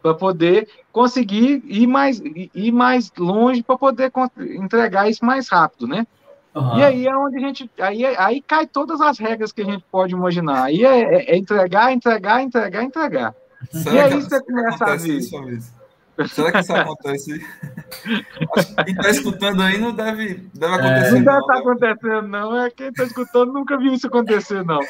[0.00, 6.06] para poder conseguir ir mais, ir mais longe para poder entregar isso mais rápido, né?
[6.54, 6.78] Uhum.
[6.78, 7.70] E aí é onde a gente.
[7.80, 10.64] Aí, aí cai todas as regras que a gente pode imaginar.
[10.64, 13.34] Aí é, é, é entregar, entregar, entregar, entregar.
[13.70, 15.18] Será e aí você começa a ver.
[15.18, 15.36] Isso,
[16.28, 17.46] Será que isso acontece?
[18.84, 21.14] quem está escutando aí não deve, deve acontecer.
[21.14, 22.58] não deve estar tá acontecendo, não.
[22.58, 24.80] É quem está escutando nunca viu isso acontecer, não.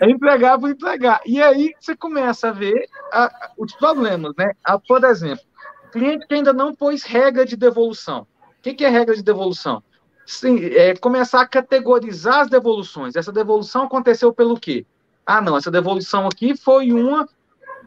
[0.00, 1.20] É entregar por entregar.
[1.24, 4.52] E aí você começa a ver a, os problemas, né?
[4.62, 5.44] A, por exemplo,
[5.90, 8.26] cliente que ainda não pôs regra de devolução.
[8.42, 9.82] O que, que é regra de devolução?
[10.26, 13.14] Sim, é, começar a categorizar as devoluções.
[13.14, 14.84] Essa devolução aconteceu pelo quê?
[15.24, 17.28] Ah, não, essa devolução aqui foi uma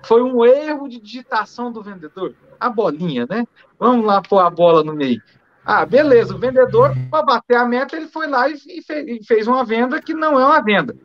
[0.04, 3.45] foi um erro de digitação do vendedor a bolinha, né?
[3.80, 5.21] Vamos lá pôr a bola no meio.
[5.65, 10.02] Ah, beleza, o vendedor, para bater a meta, ele foi lá e, fez uma venda
[10.02, 10.95] que não é uma venda.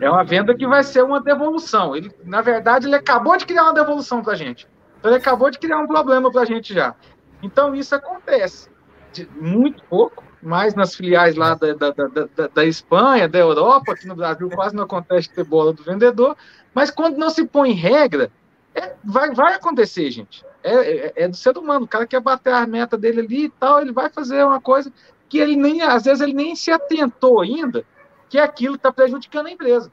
[0.00, 1.96] É uma venda que vai ser uma devolução.
[1.96, 4.68] Ele, na verdade, ele acabou de criar uma devolução para a gente.
[4.98, 6.94] Então, ele acabou de criar um problema para a gente já.
[7.42, 8.68] Então, isso acontece.
[9.12, 14.06] De, muito pouco, mais nas filiais lá da, da, da, da, Espanha, da Europa, aqui
[14.06, 16.36] no Brasil quase não acontece ter bola do vendedor,
[16.74, 18.30] mas quando não se põe regra,
[18.74, 20.44] é, vai, vai acontecer, gente.
[20.62, 21.84] É, é, é, do ser humano.
[21.84, 24.92] O cara quer bater a meta dele ali e tal, ele vai fazer uma coisa
[25.28, 27.84] que ele nem, às vezes, ele nem se atentou ainda
[28.28, 29.90] que aquilo está prejudicando a empresa.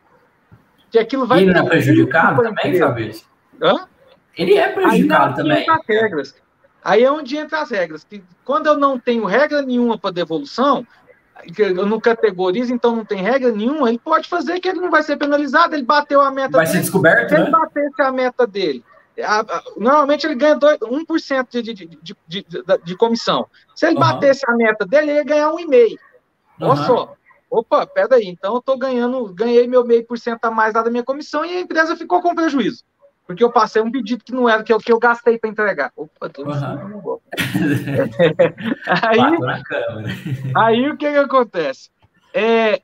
[0.92, 1.42] Que aquilo vai.
[1.42, 3.28] Ele não é prejudicado também, Fabrício?
[3.62, 3.88] Hã?
[4.38, 5.66] Ele é prejudicado também.
[5.88, 6.36] regras.
[6.84, 8.04] Aí é onde entra as regras.
[8.04, 10.86] Que quando eu não tenho regra nenhuma para devolução,
[11.58, 15.04] eu não categorizo, então não tem regra nenhuma, ele pode fazer que ele não vai
[15.04, 16.66] ser penalizado, ele bateu a meta vai dele.
[16.66, 17.52] Vai ser descoberto, Se ele né?
[17.52, 18.84] batesse a meta dele,
[19.24, 22.46] a, a, normalmente ele ganha 2, 1% de, de, de, de,
[22.84, 23.48] de comissão.
[23.76, 24.02] Se ele uhum.
[24.02, 25.98] batesse a meta dele, ele ia ganhar 1,5%.
[26.60, 26.86] Olha uhum.
[26.86, 27.13] só.
[27.50, 30.82] Opa, pera aí, então eu tô ganhando, ganhei meu meio por cento a mais lá
[30.82, 32.84] da minha comissão e a empresa ficou com prejuízo.
[33.28, 35.92] Porque eu passei um pedido que não era que eu, que eu gastei para entregar.
[35.98, 36.50] Opa, tô uhum.
[39.04, 39.20] aí,
[40.56, 41.92] aí o que, que acontece?
[42.34, 42.82] É,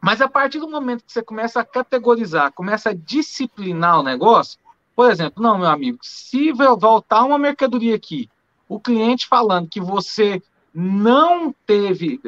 [0.00, 4.58] mas a partir do momento que você começa a categorizar, começa a disciplinar o negócio,
[4.94, 8.28] por exemplo, não, meu amigo, se voltar uma mercadoria aqui,
[8.68, 10.42] o cliente falando que você
[10.74, 12.20] não teve,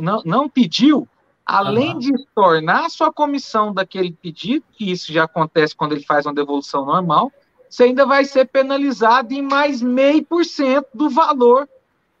[0.00, 1.08] não, não pediu,
[1.46, 1.98] além uhum.
[2.00, 6.84] de tornar sua comissão daquele pedido, que isso já acontece quando ele faz uma devolução
[6.84, 7.32] normal,
[7.70, 11.68] você ainda vai ser penalizado em mais meio por cento do valor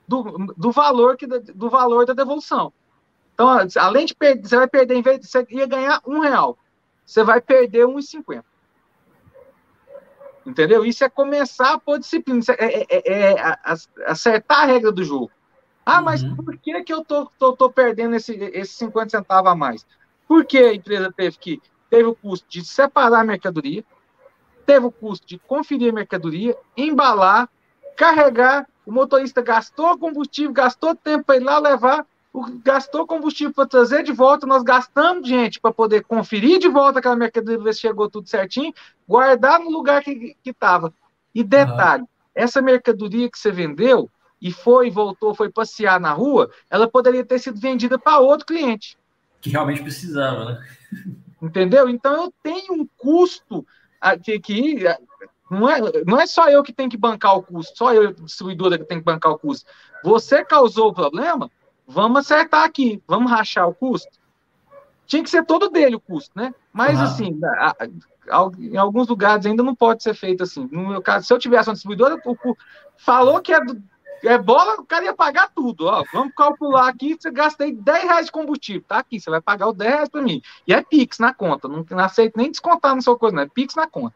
[0.06, 0.22] do,
[0.56, 2.72] do valor que do valor da devolução.
[3.34, 6.56] Então, além de perder, você vai perder, em vez de você ia ganhar um real,
[7.04, 8.42] você vai perder 1,50.
[10.46, 10.84] Entendeu?
[10.84, 13.52] Isso é começar a pôr disciplina, é, é, é, é
[14.06, 15.30] acertar a regra do jogo.
[15.86, 16.34] Ah, mas uhum.
[16.34, 19.86] por que, que eu tô, tô, tô perdendo esse, esse 50 centavos a mais?
[20.26, 23.84] Porque a empresa teve que teve o custo de separar a mercadoria,
[24.66, 27.48] teve o custo de conferir a mercadoria, embalar,
[27.96, 32.04] carregar, o motorista gastou combustível, gastou tempo para ir lá levar,
[32.64, 37.14] gastou combustível para trazer de volta, nós gastamos gente para poder conferir de volta aquela
[37.14, 38.74] mercadoria, ver se chegou tudo certinho,
[39.08, 40.92] guardar no lugar que estava.
[41.32, 42.08] E detalhe, uhum.
[42.34, 47.38] essa mercadoria que você vendeu e foi, voltou, foi passear na rua, ela poderia ter
[47.38, 48.98] sido vendida para outro cliente.
[49.40, 50.66] Que realmente precisava, né?
[51.40, 51.88] Entendeu?
[51.88, 53.66] Então eu tenho um custo
[54.22, 54.84] que, que
[55.50, 58.78] não é, não é só eu que tenho que bancar o custo, só eu, distribuidora,
[58.78, 59.70] que tenho que bancar o custo.
[60.02, 61.50] Você causou o problema,
[61.86, 64.10] vamos acertar aqui, vamos rachar o custo.
[65.06, 66.52] Tinha que ser todo dele o custo, né?
[66.72, 70.68] Mas, assim, a, a, em alguns lugares ainda não pode ser feito assim.
[70.72, 72.56] No meu caso, se eu tivesse uma distribuidora, o,
[72.96, 73.60] falou que é,
[74.24, 75.86] é bola, o cara ia pagar tudo.
[75.86, 79.68] Ó, vamos calcular aqui, você gastei 10 reais de combustível, tá aqui, você vai pagar
[79.68, 80.42] os 10 reais para mim.
[80.66, 83.48] E é Pix na conta, não, não aceito nem descontar na sua coisa, não, é
[83.48, 84.14] Pix na conta.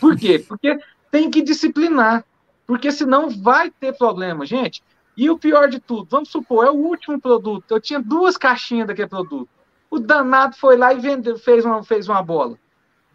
[0.00, 0.38] Por quê?
[0.38, 0.78] Porque
[1.10, 2.24] tem que disciplinar,
[2.66, 4.82] porque senão vai ter problema, gente.
[5.16, 7.64] E o pior de tudo, vamos supor, é o último produto.
[7.70, 9.48] Eu tinha duas caixinhas daquele produto.
[9.90, 12.58] O danado foi lá e vendeu, fez uma, fez uma bola.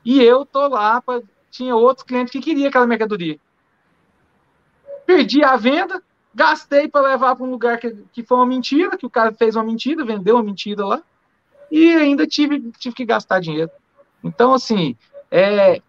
[0.03, 3.39] E eu tô lá, pra, tinha outros clientes que queriam aquela mercadoria.
[5.11, 6.01] Perdi a venda,
[6.33, 9.57] gastei para levar para um lugar que, que foi uma mentira, que o cara fez
[9.57, 11.03] uma mentira, vendeu uma mentira lá,
[11.69, 13.69] e ainda tive, tive que gastar dinheiro.
[14.23, 14.95] Então, assim,
[15.29, 15.81] é,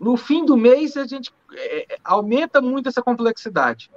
[0.00, 3.88] no fim do mês, a gente é, aumenta muito essa complexidade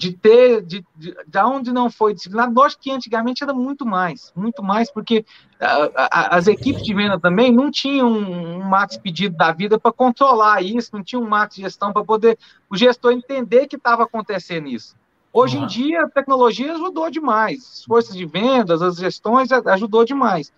[0.00, 4.32] de ter, de, de, de onde não foi disciplinado, lógico que antigamente era muito mais,
[4.34, 5.26] muito mais, porque
[5.60, 9.78] a, a, as equipes de venda também não tinham um, um max pedido da vida
[9.78, 12.38] para controlar isso, não tinha um max gestão para poder
[12.70, 14.96] o gestor entender que estava acontecendo isso.
[15.30, 15.64] Hoje uhum.
[15.64, 20.50] em dia, a tecnologia ajudou demais, as forças de vendas, as gestões ajudou demais,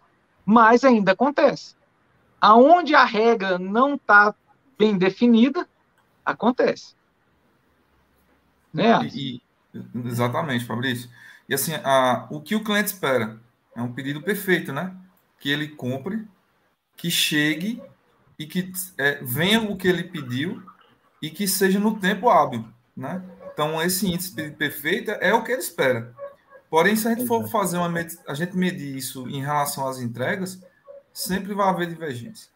[0.46, 1.74] mas ainda acontece.
[2.40, 4.32] Aonde a regra não está
[4.78, 5.66] bem definida,
[6.24, 6.94] acontece.
[8.72, 9.06] Né?
[9.14, 9.42] E,
[10.06, 11.10] exatamente, Fabrício.
[11.48, 13.38] E assim, a, o que o cliente espera
[13.76, 14.94] é um pedido perfeito, né?
[15.38, 16.26] Que ele compre,
[16.96, 17.82] que chegue
[18.38, 20.62] e que é, venha o que ele pediu
[21.20, 22.64] e que seja no tempo hábil,
[22.96, 23.22] né?
[23.52, 26.14] Então, esse índice de pedido perfeito é o que ele espera.
[26.70, 27.92] Porém, se a gente for fazer uma
[28.26, 30.58] a gente medir isso em relação às entregas,
[31.12, 32.48] sempre vai haver divergência.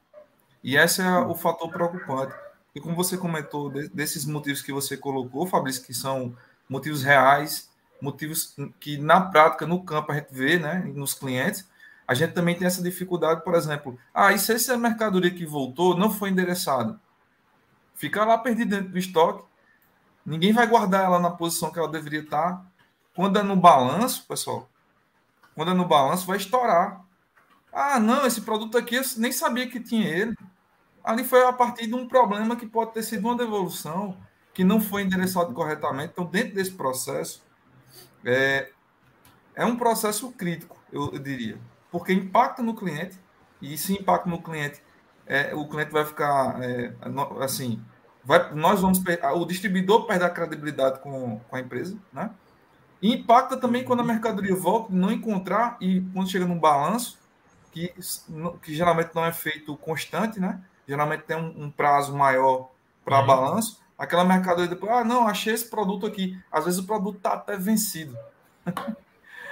[0.65, 2.35] E esse é o fator preocupante.
[2.77, 6.37] E como você comentou, desses motivos que você colocou, Fabrício, que são
[6.69, 7.71] motivos reais,
[8.03, 11.67] motivos que na prática, no campo, a gente vê, né, nos clientes,
[12.07, 15.97] a gente também tem essa dificuldade, por exemplo, ah, e se essa mercadoria que voltou
[15.97, 17.01] não foi endereçada?
[17.95, 19.43] Fica lá perdida dentro do estoque,
[20.27, 22.63] ninguém vai guardar ela na posição que ela deveria estar.
[23.15, 24.69] Quando é no balanço, pessoal,
[25.55, 27.03] quando é no balanço, vai estourar.
[27.73, 30.37] Ah, não, esse produto aqui eu nem sabia que tinha ele
[31.07, 34.17] ali foi a partir de um problema que pode ter sido uma devolução
[34.53, 36.11] que não foi endereçado corretamente.
[36.13, 37.45] Então, dentro desse processo,
[38.25, 38.71] é,
[39.55, 41.59] é um processo crítico, eu, eu, diria,
[41.93, 43.17] porque impacta no cliente,
[43.63, 44.83] e se impacta no cliente,
[45.27, 46.93] é, o cliente vai ficar é,
[47.41, 47.83] assim,
[48.25, 49.01] vai, nós vamos
[49.35, 52.31] o distribuidor perde a credibilidade com, com a empresa, né?
[53.01, 57.19] E impacta também quando a mercadoria volta, não encontrar e quando chega no balanço,
[57.71, 57.93] que,
[58.63, 60.63] que geralmente não é feito constante, né?
[60.87, 62.71] Geralmente tem um, um prazo maior
[63.05, 63.27] para uhum.
[63.27, 66.39] balanço, aquela mercadoria depois, ah, não, achei esse produto aqui.
[66.51, 68.17] Às vezes o produto está até vencido.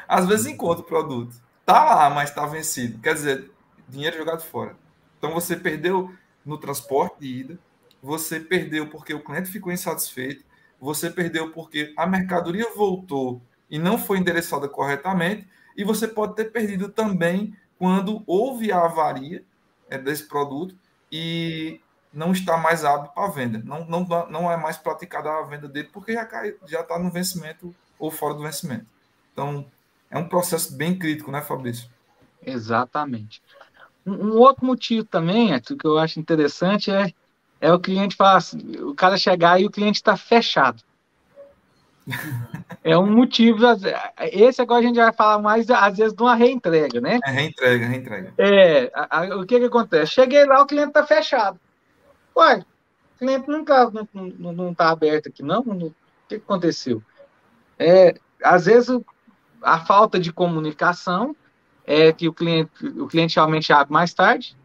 [0.09, 1.35] Às vezes encontra o produto.
[1.65, 2.99] Tá lá, mas está vencido.
[3.01, 3.51] Quer dizer,
[3.89, 4.77] dinheiro jogado fora.
[5.19, 7.59] Então você perdeu no transporte de ida,
[8.03, 10.45] você perdeu porque o cliente ficou insatisfeito,
[10.79, 16.53] você perdeu porque a mercadoria voltou e não foi endereçada corretamente, e você pode ter
[16.53, 19.43] perdido também quando houve a avaria
[19.89, 20.77] é, desse produto
[21.17, 21.81] e
[22.13, 23.63] não está mais hábil para venda.
[23.65, 26.29] Não, não, não é mais praticada a venda dele porque já
[26.67, 28.85] já está no vencimento ou fora do vencimento.
[29.33, 29.65] Então,
[30.11, 31.89] é um processo bem crítico, né, Fabrício?
[32.45, 33.41] Exatamente.
[34.05, 37.13] Um, um outro motivo também, é, que eu acho interessante é,
[37.61, 40.83] é o cliente falar assim, o cara chegar e o cliente está fechado.
[42.83, 43.59] É um motivo.
[44.33, 47.19] Esse agora a gente vai falar mais, às vezes, de uma reentrega, né?
[47.25, 48.35] É reentrega, reentrega.
[48.39, 50.13] É, a, a, o que que acontece?
[50.13, 51.59] Cheguei lá, o cliente está fechado.
[52.37, 55.61] Uai, o cliente não está não, não, não tá aberto aqui, não?
[55.61, 55.95] O
[56.29, 57.03] que, que aconteceu?
[57.79, 59.01] É, às vezes,
[59.63, 61.35] a falta de comunicação
[61.87, 64.57] é que o cliente, o cliente realmente abre mais tarde,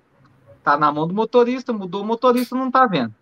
[0.58, 3.14] está na mão do motorista, mudou o motorista, não está vendo.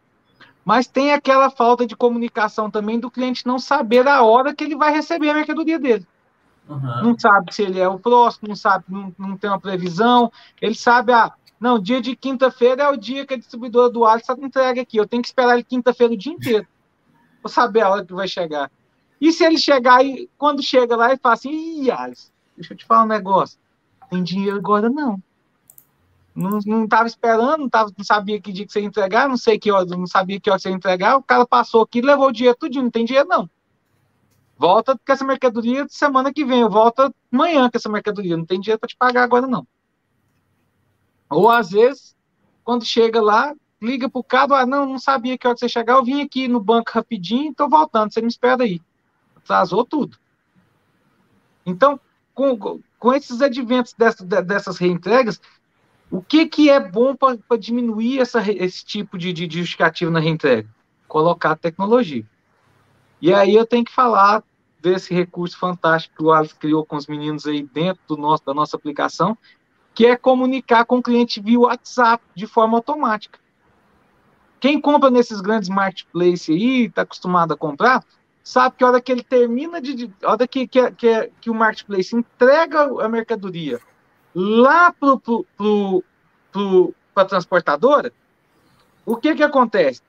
[0.67, 4.75] Mas tem aquela falta de comunicação também do cliente não saber a hora que ele
[4.75, 6.05] vai receber a mercadoria dele.
[6.67, 7.03] Uhum.
[7.03, 10.29] Não sabe se ele é o próximo, não sabe, não, não tem uma previsão.
[10.61, 14.33] Ele sabe, ah, não, dia de quinta-feira é o dia que a distribuidora do Alisson
[14.41, 14.97] entrega aqui.
[14.97, 16.67] Eu tenho que esperar ele quinta-feira o dia inteiro.
[17.41, 18.69] Vou saber a hora que vai chegar.
[19.21, 21.49] E se ele chegar e quando chega lá e fala assim,
[21.81, 23.57] Ih, Alisson, deixa eu te falar um negócio.
[24.09, 25.17] Tem dinheiro agora não
[26.37, 29.37] não, não estava esperando, não, tava, não sabia que dia que você ia entregar, não
[29.37, 32.27] sei que hora, não sabia que hora você ia entregar, o cara passou aqui, levou
[32.27, 33.49] o dinheiro tudo, não tem dinheiro não.
[34.55, 38.79] Volta com essa mercadoria semana que vem, volta amanhã com essa mercadoria, não tem dinheiro
[38.79, 39.67] para te pagar agora não.
[41.29, 42.15] Ou às vezes,
[42.63, 46.03] quando chega lá, liga pro cara, ah, não, não sabia que hora você chegar, eu
[46.03, 48.79] vim aqui no banco rapidinho, tô voltando, você me espera aí.
[49.35, 50.17] Atrasou tudo.
[51.65, 51.99] Então,
[52.33, 55.41] com, com esses adventos dessas, dessas reentregas,
[56.09, 60.67] o que, que é bom para diminuir essa, esse tipo de, de justificativo na reentrega?
[61.07, 62.25] Colocar tecnologia.
[63.21, 64.43] E aí eu tenho que falar
[64.81, 68.53] desse recurso fantástico que o Alex criou com os meninos aí dentro do nosso, da
[68.53, 69.37] nossa aplicação,
[69.93, 73.39] que é comunicar com o cliente via WhatsApp de forma automática.
[74.59, 78.03] Quem compra nesses grandes marketplaces aí, está acostumado a comprar,
[78.43, 80.11] sabe que a hora que ele termina de.
[80.23, 83.79] A hora que, que, que, que o marketplace entrega a mercadoria
[84.33, 86.03] lá para pro, pro,
[86.51, 88.11] pro, a transportadora,
[89.05, 90.01] o que, que acontece?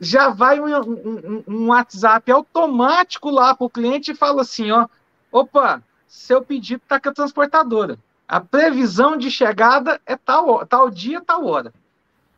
[0.00, 4.86] Já vai um, um, um WhatsApp automático lá para o cliente e fala assim: ó,
[5.30, 7.98] opa, seu pedido está com a transportadora.
[8.26, 11.72] A previsão de chegada é tal, tal dia, tal hora.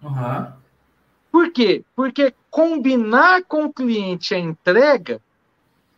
[0.02, 0.52] Uhum.
[1.30, 1.84] Por quê?
[1.94, 5.20] Porque combinar com o cliente a entrega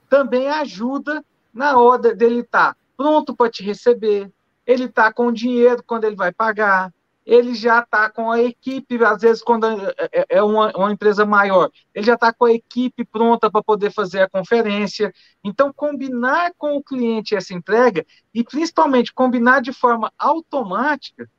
[0.09, 4.31] também ajuda na hora dele estar tá pronto para te receber,
[4.67, 6.93] ele está com dinheiro quando ele vai pagar,
[7.25, 11.25] ele já está com a equipe, às vezes, quando é, é, é uma, uma empresa
[11.25, 15.13] maior, ele já está com a equipe pronta para poder fazer a conferência.
[15.45, 21.31] Então, combinar com o cliente essa entrega, e principalmente combinar de forma automática,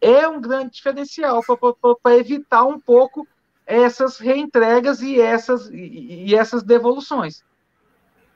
[0.00, 1.42] é um grande diferencial
[2.02, 3.26] para evitar um pouco
[3.66, 7.42] essas reentregas e essas, e, e essas devoluções.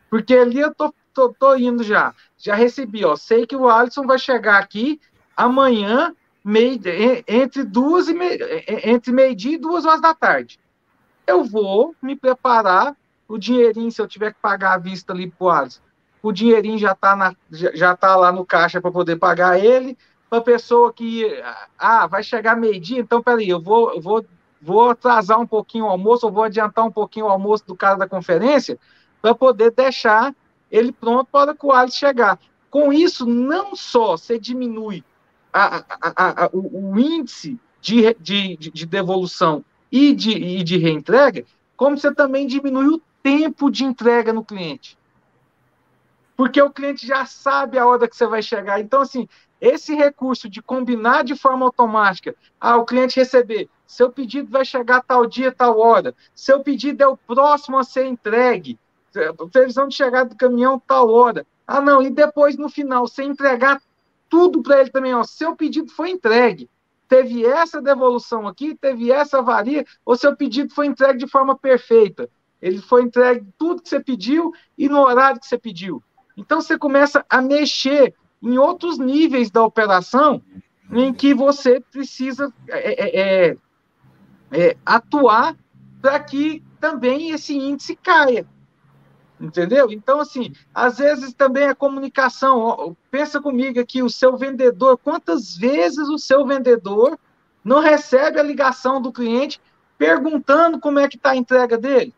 [0.08, 2.14] Porque ali eu tô, tô, tô, indo já.
[2.36, 3.16] Já recebi, ó.
[3.16, 5.00] Sei que o Alisson vai chegar aqui
[5.36, 6.80] amanhã, meio,
[7.26, 8.38] entre duas e meio,
[8.84, 10.60] entre meio-dia e duas horas da tarde.
[11.26, 15.50] Eu vou me preparar, o dinheirinho, se eu tiver que pagar a vista ali pro
[15.50, 15.80] Alisson,
[16.22, 19.98] o dinheirinho já tá, na, já, já tá lá no caixa para poder pagar ele.
[20.30, 21.26] Para pessoa que,
[21.78, 24.24] ah, vai chegar meio-dia, então peraí, eu vou, eu vou,
[24.60, 27.96] vou atrasar um pouquinho o almoço, ou vou adiantar um pouquinho o almoço do cara
[27.96, 28.78] da conferência,
[29.22, 30.34] para poder deixar
[30.70, 32.38] ele pronto para o Alisson chegar.
[32.70, 35.02] Com isso, não só você diminui
[35.52, 41.44] a, a, a, o, o, índice de, de, de devolução e de, e de reentrega,
[41.76, 44.98] como você também diminui o tempo de entrega no cliente.
[46.36, 48.80] Porque o cliente já sabe a hora que você vai chegar.
[48.80, 49.26] Então, assim,
[49.60, 55.02] esse recurso de combinar de forma automática, ah, o cliente receber, seu pedido vai chegar
[55.02, 58.78] tal dia, tal hora, seu pedido é o próximo a ser entregue,
[59.50, 61.46] previsão de chegada do caminhão tal hora.
[61.66, 63.80] Ah, não, e depois no final, você entregar
[64.28, 66.68] tudo para ele também, ó, seu pedido foi entregue.
[67.08, 72.28] Teve essa devolução aqui, teve essa avaria, ou seu pedido foi entregue de forma perfeita.
[72.60, 76.02] Ele foi entregue tudo que você pediu e no horário que você pediu.
[76.36, 80.42] Então você começa a mexer em outros níveis da operação
[80.92, 83.56] em que você precisa é, é, é,
[84.52, 85.56] é atuar
[86.00, 88.46] para que também esse índice caia.
[89.40, 89.90] Entendeu?
[89.92, 92.96] Então, assim, às vezes também a comunicação.
[93.10, 97.18] Pensa comigo aqui, o seu vendedor, quantas vezes o seu vendedor
[97.64, 99.60] não recebe a ligação do cliente
[99.96, 102.14] perguntando como é que está a entrega dele?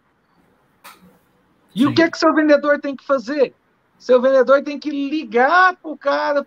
[1.75, 1.87] E Sim.
[1.87, 3.55] o que é que seu vendedor tem que fazer?
[3.99, 6.45] Seu vendedor tem que ligar para o cara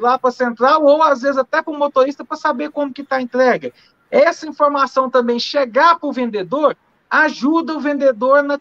[0.00, 3.00] lá para a central, ou às vezes até para o motorista para saber como que
[3.00, 3.72] está a entrega.
[4.10, 6.76] Essa informação também chegar para o vendedor
[7.10, 8.58] ajuda o vendedor na,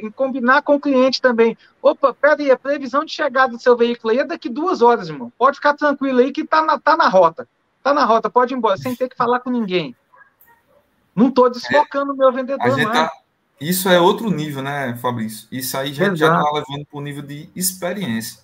[0.00, 1.56] em combinar com o cliente também.
[1.82, 5.30] Opa, peraí, a previsão de chegada do seu veículo aí é daqui duas horas, irmão.
[5.36, 7.46] Pode ficar tranquilo aí que tá na, tá na rota.
[7.82, 9.94] Tá na rota, pode ir embora, sem ter que falar com ninguém.
[11.14, 12.92] Não estou desfocando o é, meu vendedor, não.
[12.92, 13.12] Tá,
[13.60, 15.46] isso é outro nível, né, Fabrício?
[15.52, 18.40] Isso aí já está levando para o nível de experiência.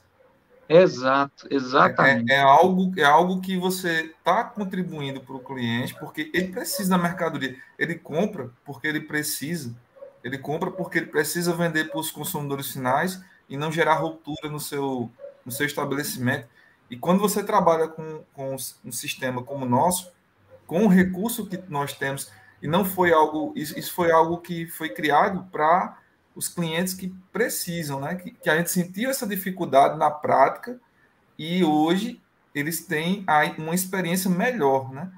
[0.69, 2.31] Exato, exatamente.
[2.31, 6.91] É, é, algo, é algo que você está contribuindo para o cliente, porque ele precisa
[6.91, 7.57] da mercadoria.
[7.79, 9.75] Ele compra porque ele precisa.
[10.23, 14.61] Ele compra porque ele precisa vender para os consumidores finais e não gerar ruptura no
[14.61, 15.11] seu,
[15.45, 16.47] no seu estabelecimento.
[16.91, 20.13] E quando você trabalha com, com um sistema como o nosso,
[20.67, 24.91] com o recurso que nós temos, e não foi algo, isso foi algo que foi
[24.91, 25.97] criado para
[26.39, 28.15] os clientes que precisam, né?
[28.15, 30.79] Que, que, a gente sentiu essa dificuldade na prática
[31.37, 32.23] e hoje
[32.55, 33.27] eles têm
[33.59, 35.11] uma experiência melhor, né?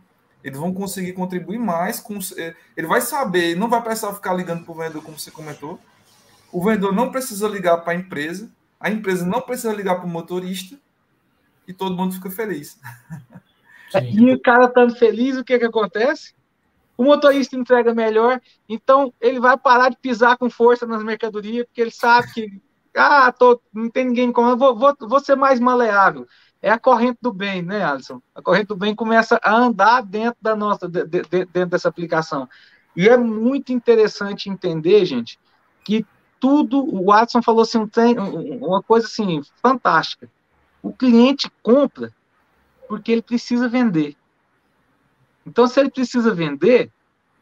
[0.43, 2.19] Eles vão conseguir contribuir mais com.
[2.39, 5.79] Eh, ele vai saber, não vai precisar ficar ligando para o vendedor, como você comentou.
[6.51, 8.51] O vendedor não precisa ligar para a empresa,
[8.81, 10.79] a empresa não precisa ligar para o motorista
[11.69, 12.71] e todo mundo fica feliz.
[12.71, 12.81] Sim.
[13.93, 16.33] E o cara estando feliz, o que, que acontece?
[17.01, 18.39] O motorista entrega melhor,
[18.69, 22.61] então ele vai parar de pisar com força nas mercadorias, porque ele sabe que,
[22.95, 26.27] ah, tô, não tem ninguém como, vou, vou, vou ser mais maleável.
[26.61, 28.21] É a corrente do bem, né, Alisson?
[28.35, 32.47] A corrente do bem começa a andar dentro da nossa, de, de, dentro dessa aplicação.
[32.95, 35.41] E é muito interessante entender, gente,
[35.83, 36.05] que
[36.39, 40.29] tudo, o Watson falou assim, tem uma coisa assim, fantástica.
[40.83, 42.13] O cliente compra
[42.87, 44.19] porque ele precisa vender.
[45.47, 46.91] Então, se ele precisa vender,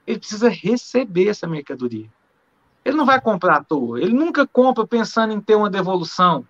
[0.06, 2.08] ele precisa receber essa mercadoria.
[2.84, 4.00] Ele não vai comprar à toa.
[4.00, 6.46] Ele nunca compra pensando em ter uma devolução.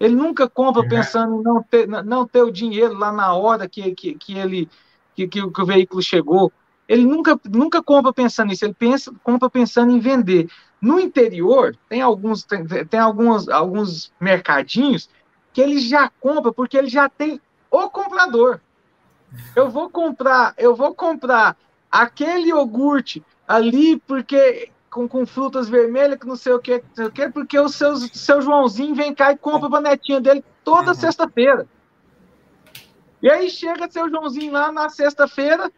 [0.00, 0.88] Ele nunca compra uhum.
[0.88, 4.68] pensando em não ter, não ter o dinheiro lá na hora que, que, que ele
[5.14, 6.52] que, que, o veículo chegou.
[6.88, 10.48] Ele nunca, nunca compra pensando nisso, ele pensa, compra pensando em vender.
[10.80, 15.08] No interior, tem alguns, tem, tem alguns, alguns mercadinhos
[15.52, 17.40] que ele já compra porque ele já tem
[17.70, 18.60] o comprador.
[19.54, 21.56] Eu vou comprar, eu vou comprar
[21.90, 27.12] aquele iogurte ali porque com, com frutas vermelhas, que não sei o que, sei o
[27.12, 30.94] que porque o seu, seu Joãozinho vem cá e compra a netinha dele toda uhum.
[30.94, 31.68] sexta-feira.
[33.22, 35.70] E aí chega seu Joãozinho lá na sexta-feira,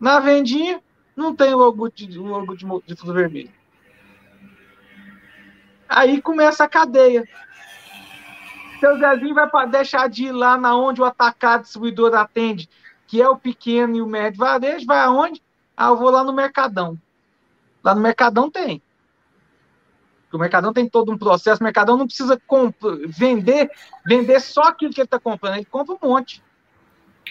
[0.00, 0.82] na vendinha,
[1.14, 3.50] não tem o iogurte, o iogurte de fruta vermelha.
[5.88, 7.24] Aí começa a cadeia.
[8.80, 12.68] Seu Zezinho vai deixar de ir lá na onde o atacado distribuidor atende,
[13.06, 15.42] que é o pequeno e o médio varejo, vai aonde?
[15.76, 16.98] Ah, eu vou lá no Mercadão.
[17.82, 18.82] Lá no Mercadão tem.
[20.32, 21.60] o Mercadão tem todo um processo.
[21.60, 22.40] O Mercadão não precisa
[23.06, 23.70] vender,
[24.06, 26.42] vender só aquilo que ele está comprando, ele compra um monte.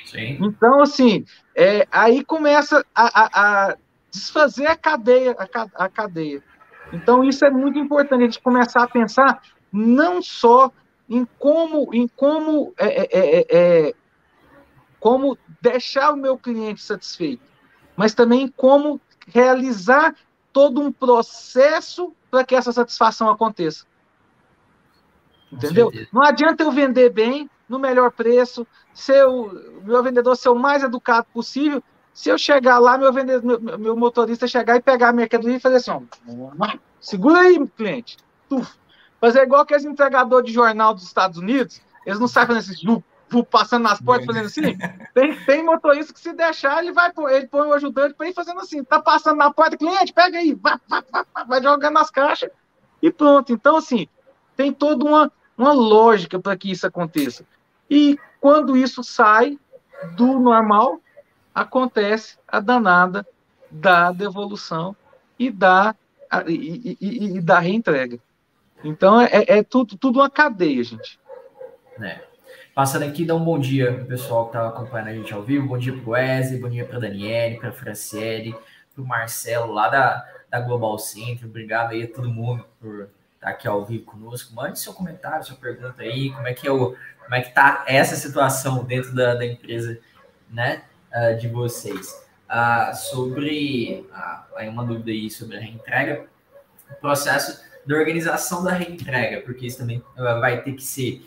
[0.06, 0.38] Sim.
[0.42, 1.26] Então, assim,
[1.56, 3.78] é, aí começa a, a, a,
[4.10, 6.42] desfazer a cadeia, a, a cadeia.
[6.94, 9.42] Então, isso é muito importante, a gente começar a pensar
[9.72, 10.72] não só
[11.10, 13.94] em como, em como, é é, é, é, é,
[15.00, 17.44] como deixar o meu cliente satisfeito,
[17.96, 20.16] mas também como realizar
[20.52, 23.86] todo um processo para que essa satisfação aconteça.
[25.52, 25.92] Entendeu?
[26.12, 29.52] Não adianta eu vender bem, no melhor preço, ser o
[29.84, 31.84] meu vendedor ser o mais educado possível.
[32.14, 35.60] Se eu chegar lá, meu, vendedor, meu, meu motorista chegar e pegar a mercadoria e
[35.60, 36.02] fazer assim, ó,
[37.00, 38.18] segura aí, cliente.
[38.50, 38.78] Tuf.
[39.20, 43.04] Fazer igual aqueles entregadores de jornal dos Estados Unidos, eles não saem fazendo assim,
[43.50, 44.78] passando nas portas, fazendo assim.
[45.14, 48.60] Tem, tem motorista que se deixar, ele vai ele põe o ajudante para ir fazendo
[48.60, 52.50] assim, tá passando na porta, cliente, pega aí, vai, vai, vai, vai jogando nas caixas
[53.02, 53.52] e pronto.
[53.52, 54.08] Então, assim,
[54.56, 57.46] tem toda uma, uma lógica para que isso aconteça.
[57.90, 59.58] E quando isso sai
[60.16, 61.00] do normal,
[61.54, 63.26] acontece a danada
[63.70, 64.96] da devolução
[65.38, 65.96] e da,
[66.48, 68.20] e, e, e da reentrega.
[68.84, 71.20] Então é, é, tudo, tudo uma cadeia, gente.
[72.02, 72.20] É.
[72.74, 75.68] Passando aqui, dá um bom dia pro pessoal que está acompanhando a gente ao vivo.
[75.68, 78.56] Bom dia para o Wesley, bom dia para Daniele, para a Franciele,
[78.94, 81.48] para o Marcelo lá da, da Global Center.
[81.48, 84.54] Obrigado aí a todo mundo por estar aqui ao vivo conosco.
[84.54, 87.84] Mande seu comentário, sua pergunta aí, como é que é o, como é que tá
[87.88, 90.00] essa situação dentro da, da empresa,
[90.50, 92.26] né, uh, de vocês.
[92.48, 96.26] Uh, sobre uh, uma dúvida aí sobre a reentrega,
[96.92, 101.26] o processo da organização da reentrega, porque isso também vai ter que ser,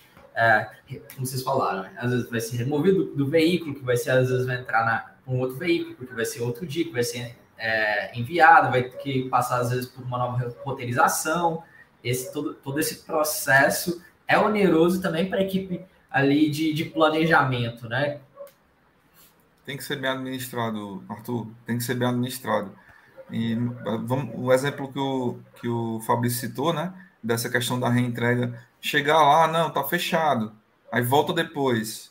[1.15, 1.93] como vocês falaram, né?
[1.97, 4.85] às vezes vai ser removido do, do, veículo, que vai ser, às vezes vai entrar
[4.85, 8.83] na, um outro veículo, porque vai ser outro dia, que vai ser é, enviado, vai
[8.83, 11.63] ter que passar, às vezes, por uma nova roteirização,
[12.05, 17.89] esse, todo, todo esse processo é oneroso também para a equipe ali de, de planejamento,
[17.89, 18.21] né?
[19.65, 22.73] Tem que ser bem administrado, Arthur, tem que ser bem administrado.
[23.33, 23.55] E
[24.07, 26.93] vamos, o exemplo que o, que o Fabrício citou, né?
[27.23, 28.63] Dessa questão da reentrega.
[28.81, 30.53] Chegar lá, não, tá fechado.
[30.91, 32.11] Aí volta depois.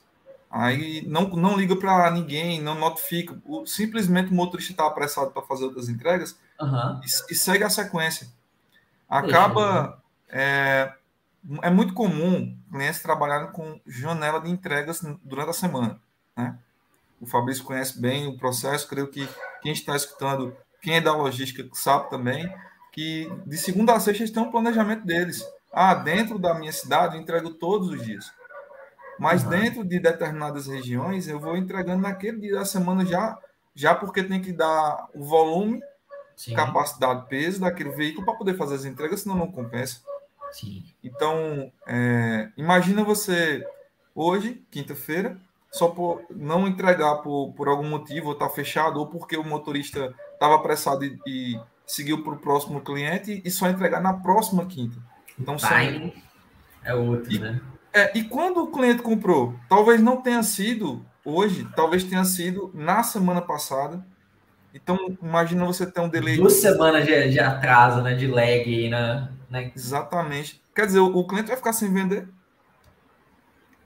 [0.50, 3.38] Aí não, não liga para ninguém, não notifica.
[3.46, 7.02] O, simplesmente o motorista está apressado para fazer outras entregas uhum.
[7.04, 8.28] e, e, segue a sequência.
[9.08, 10.02] Acaba.
[10.28, 10.94] É,
[11.62, 16.00] é muito comum clientes trabalharem com janela de entregas durante a semana.
[16.36, 16.58] Né?
[17.22, 19.28] O Fabrício conhece bem o processo, creio que
[19.62, 22.52] quem está escutando, quem é da logística, sabe também
[22.92, 25.44] que de segunda a sexta eles têm um planejamento deles.
[25.72, 28.32] Ah, dentro da minha cidade eu entrego todos os dias.
[29.18, 29.50] Mas uhum.
[29.50, 33.38] dentro de determinadas regiões eu vou entregando naquele dia da semana já,
[33.76, 35.82] já porque tem que dar o volume,
[36.36, 36.56] Sim.
[36.56, 40.02] capacidade, peso daquele veículo para poder fazer as entregas, senão não compensa.
[40.52, 40.84] Sim.
[41.04, 43.66] Então, é, imagina você
[44.16, 45.38] hoje, quinta-feira,
[45.72, 50.14] só por não entregar por, por algum motivo, ou tá fechado, ou porque o motorista
[50.34, 54.98] estava apressado e, e seguiu para o próximo cliente e só entregar na próxima quinta.
[55.40, 56.14] Então, Time
[56.84, 57.62] é outro, e, né?
[57.94, 59.56] É, e quando o cliente comprou?
[59.68, 64.06] Talvez não tenha sido hoje, talvez tenha sido na semana passada.
[64.74, 66.38] Então, imagina você ter um delay.
[66.38, 68.14] Duas semanas de, de atraso, né?
[68.14, 69.72] De lag aí na, né?
[69.76, 70.62] Exatamente.
[70.76, 72.28] Quer dizer, o, cliente vai ficar sem vender.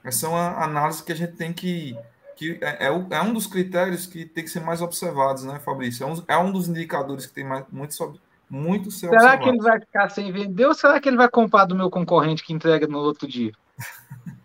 [0.03, 1.97] Essa é uma análise que a gente tem que.
[2.35, 6.03] que é, é, é um dos critérios que tem que ser mais observados, né, Fabrício?
[6.03, 9.43] É um, é um dos indicadores que tem mais, muito, muito ser Será observado.
[9.43, 12.43] que ele vai ficar sem vender ou será que ele vai comprar do meu concorrente
[12.43, 13.53] que entrega no outro dia?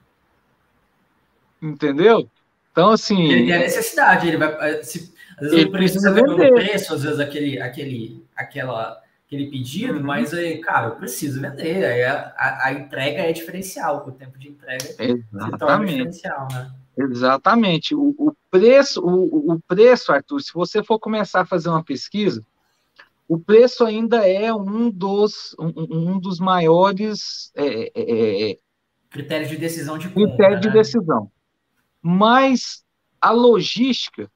[1.61, 2.31] Entendeu?
[2.71, 3.31] Então, assim.
[3.31, 4.71] Ele tem a necessidade, ele vai.
[4.71, 6.53] Eh, se, às vezes ele precisa vender.
[6.53, 10.03] preço, às vezes aquele, aquele, aquela, aquele pedido, uhum.
[10.03, 11.85] mas aí, cara, eu preciso vender.
[11.85, 15.53] Aí a, a, a, entrega é diferencial, o tempo de entrega Exatamente.
[15.53, 16.73] se torna diferencial, né?
[16.97, 17.95] Exatamente.
[17.95, 22.43] O, o preço, o, o preço, Arthur, se você for começar a fazer uma pesquisa,
[23.29, 28.57] o preço ainda é um dos, um, um dos maiores é, é, é
[29.11, 30.29] critérios de decisão de compra.
[30.29, 30.75] Critério de né?
[30.75, 31.31] decisão.
[32.01, 32.83] Mas
[33.21, 34.31] a logística,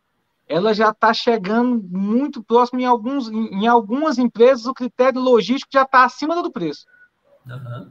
[0.53, 5.83] ela já está chegando muito próximo em, alguns, em algumas empresas, o critério logístico já
[5.83, 6.85] está acima do preço.
[7.47, 7.91] Uhum.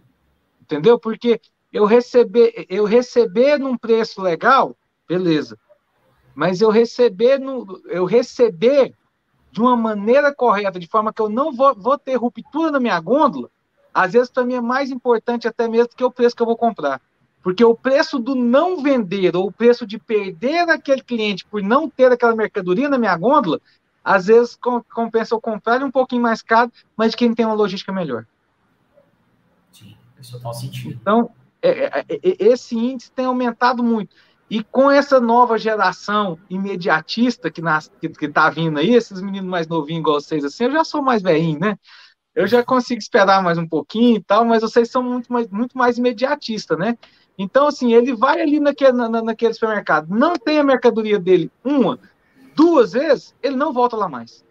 [0.61, 0.99] Entendeu?
[0.99, 1.41] Porque
[1.73, 4.77] eu receber, eu receber num preço legal,
[5.09, 5.57] beleza.
[6.35, 8.93] Mas eu receber, no, eu receber
[9.51, 12.99] de uma maneira correta, de forma que eu não vou, vou ter ruptura na minha
[12.99, 13.49] gôndola,
[13.91, 16.47] às vezes para mim é mais importante até mesmo do que o preço que eu
[16.47, 17.01] vou comprar.
[17.43, 21.89] Porque o preço do não vender, ou o preço de perder aquele cliente por não
[21.89, 23.59] ter aquela mercadoria na minha gôndola,
[24.03, 24.57] às vezes
[24.93, 28.25] compensa eu comprar um pouquinho mais caro, mas de quem tem uma logística melhor.
[29.71, 30.97] Sim, isso faz sentido.
[31.01, 31.31] Então,
[31.61, 34.15] é, é, é, esse índice tem aumentado muito.
[34.49, 37.61] E com essa nova geração imediatista que
[38.25, 41.59] está vindo aí, esses meninos mais novinhos igual vocês, assim, eu já sou mais velhinho,
[41.59, 41.77] né?
[42.35, 45.77] Eu já consigo esperar mais um pouquinho e tal, mas vocês são muito mais, muito
[45.77, 46.97] mais imediatistas, né?
[47.37, 51.99] Então, assim, ele vai ali naquele, na, naquele supermercado, não tem a mercadoria dele uma,
[52.55, 54.43] duas vezes, ele não volta lá mais.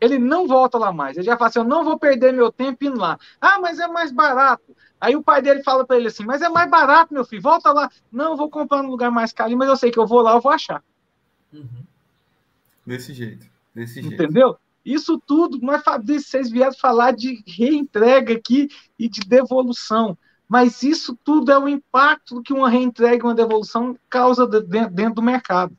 [0.00, 1.16] Ele não volta lá mais.
[1.16, 3.18] Ele já fala assim: eu não vou perder meu tempo indo lá.
[3.40, 4.76] Ah, mas é mais barato.
[5.00, 7.72] Aí o pai dele fala para ele assim: Mas é mais barato, meu filho, volta
[7.72, 7.90] lá.
[8.12, 10.34] Não, eu vou comprar num lugar mais caro, mas eu sei que eu vou lá,
[10.34, 10.82] eu vou achar.
[11.52, 11.84] Uhum.
[12.86, 14.14] Desse jeito, desse jeito.
[14.14, 14.56] Entendeu?
[14.84, 18.68] Isso tudo, mas Fabrício, vocês vieram falar de reentrega aqui
[18.98, 20.16] e de devolução.
[20.48, 25.76] Mas isso tudo é o impacto que uma reentrega uma devolução causa dentro do mercado.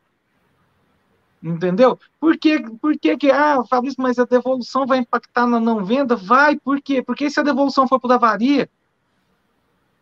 [1.41, 1.97] Entendeu?
[2.20, 6.15] Por que, por que, que ah, Fabrício, mas a devolução vai impactar na não venda?
[6.15, 7.01] Vai, por quê?
[7.01, 8.70] Porque se a devolução for por avaria,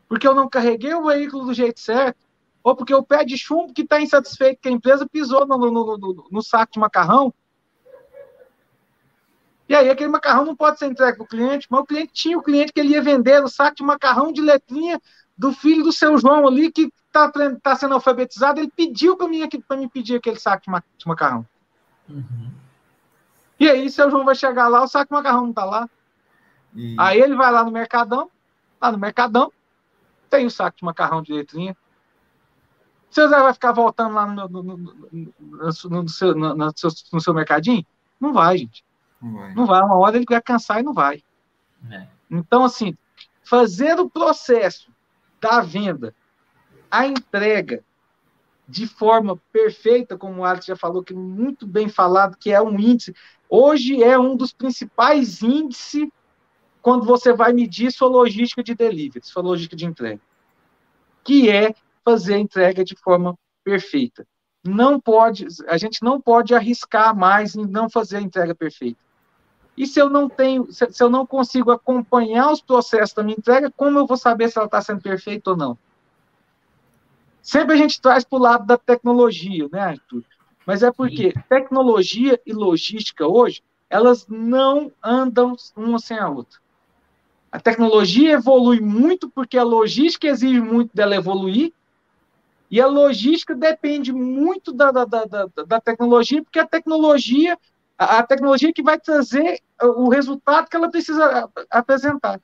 [0.09, 2.17] porque eu não carreguei o veículo do jeito certo,
[2.63, 5.97] ou porque o pé de chumbo que está insatisfeito que a empresa pisou no, no,
[5.97, 7.33] no, no, saco de macarrão.
[9.67, 12.37] E aí aquele macarrão não pode ser entregue para o cliente, mas o cliente tinha
[12.37, 15.01] o cliente que ele ia vender o saco de macarrão de letrinha
[15.37, 19.41] do filho do seu João ali, que está tá sendo alfabetizado, ele pediu para mim,
[19.77, 21.45] me pedir aquele saco de, ma de macarrão.
[22.09, 22.51] Uhum.
[23.59, 25.89] E aí, seu João vai chegar lá, o saco de macarrão não está lá.
[26.75, 26.95] E...
[26.97, 28.29] Aí ele vai lá no Mercadão,
[28.81, 29.51] lá no Mercadão,
[30.29, 31.75] tem o saco de macarrão de letrinha.
[33.09, 34.77] Você vai ficar voltando lá no, no, no,
[35.11, 37.85] no seu, seu, no, seu, mercadinho?
[38.19, 38.85] Não vai, gente.
[39.21, 39.53] Não vai.
[39.53, 39.81] Não vai.
[39.81, 41.23] Uma hora ele vai cansar e não vai.
[41.89, 42.07] É.
[42.29, 42.95] Então, assim,
[43.43, 44.91] fazer o processo
[45.39, 46.13] da venda,
[46.89, 47.83] a entrega,
[48.67, 52.77] de forma perfeita, como o Alex já falou, que muito bem falado, que é um
[52.77, 53.15] índice.
[53.49, 56.09] Hoje é um dos principais índices
[56.81, 60.21] quando você vai medir sua logística de delivery, sua logística de entrega,
[61.23, 64.27] que é fazer a entrega de forma perfeita.
[64.63, 68.99] Não pode, a gente não pode arriscar mais em não fazer a entrega perfeita.
[69.77, 73.71] E se eu não tenho, se, eu não consigo acompanhar os processos da minha entrega,
[73.71, 75.77] como eu vou saber se ela está sendo perfeita ou não?
[77.41, 80.23] Sempre a gente traz para o lado da tecnologia, né, Arthur?
[80.65, 86.59] Mas é porque tecnologia e logística hoje, elas não andam uma sem a outra.
[87.51, 91.71] A tecnologia evolui muito porque a logística exige muito dela evoluir,
[92.69, 97.57] e a logística depende muito da, da, da, da tecnologia, porque a tecnologia,
[97.97, 102.39] a, tecnologia que vai trazer o resultado que ela precisa apresentar.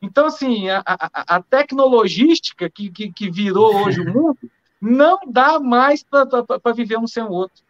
[0.00, 4.38] Então, assim, a, a, a tecnologística que, que, que, virou hoje o mundo
[4.80, 7.64] não dá mais para viver um sem o outro.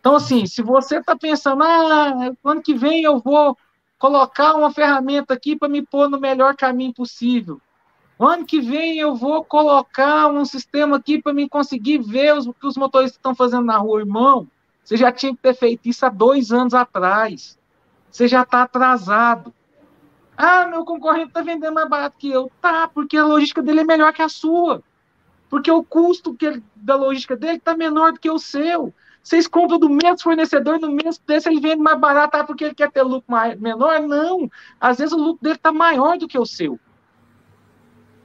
[0.00, 3.56] Então, assim, se você está pensando, ah, ano que vem eu vou
[3.98, 7.60] colocar uma ferramenta aqui para me pôr no melhor caminho possível.
[8.18, 12.52] Ano que vem eu vou colocar um sistema aqui para me conseguir ver os, o
[12.52, 14.00] que os motoristas estão fazendo na rua.
[14.00, 14.48] Irmão,
[14.84, 17.58] você já tinha que ter feito isso há dois anos atrás.
[18.10, 19.52] Você já está atrasado.
[20.36, 22.50] Ah, meu concorrente está vendendo mais barato que eu.
[22.60, 24.82] Tá, porque a logística dele é melhor que a sua.
[25.48, 28.92] Porque o custo ele, da logística dele está menor do que o seu.
[29.22, 32.74] Vocês compram do mesmo fornecedor, no mesmo preço, ele vende mais barato ah, porque ele
[32.74, 34.00] quer ter lucro menor?
[34.00, 34.50] Não.
[34.80, 36.78] Às vezes o lucro dele está maior do que o seu.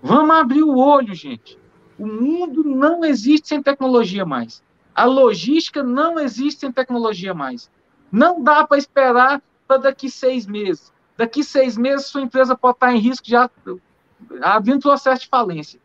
[0.02, 1.60] Vamos abrir o olho, gente.
[2.00, 4.64] O mundo não existe sem tecnologia mais.
[4.98, 7.70] A logística não existe sem tecnologia mais.
[8.12, 10.92] Não dá para esperar para daqui seis meses.
[11.16, 13.48] Daqui seis meses, sua empresa pode estar em risco já
[14.42, 15.80] abrindo processo de falência.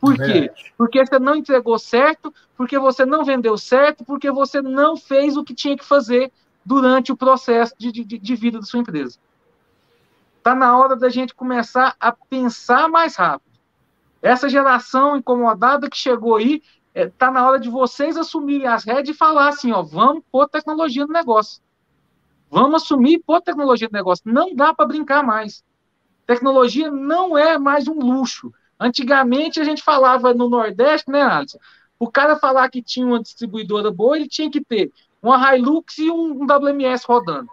[0.00, 0.48] Por quê?
[0.78, 5.42] Porque você não entregou certo, porque você não vendeu certo, porque você não fez o
[5.42, 6.30] que tinha que fazer
[6.64, 9.18] durante o processo de, de, de vida da sua empresa.
[10.38, 13.58] Está na hora da gente começar a pensar mais rápido.
[14.22, 16.62] Essa geração incomodada que chegou aí,
[16.94, 20.22] está é, tá na hora de vocês assumirem as redes e falar assim, ó, vamos
[20.30, 21.62] pôr tecnologia no negócio.
[22.50, 24.24] Vamos assumir pôr tecnologia no negócio.
[24.26, 25.64] Não dá para brincar mais.
[26.26, 28.52] Tecnologia não é mais um luxo.
[28.78, 31.58] Antigamente a gente falava no Nordeste, né, Alisson?
[31.98, 36.10] O cara falar que tinha uma distribuidora boa, ele tinha que ter uma Hilux e
[36.10, 37.48] um WMS rodando.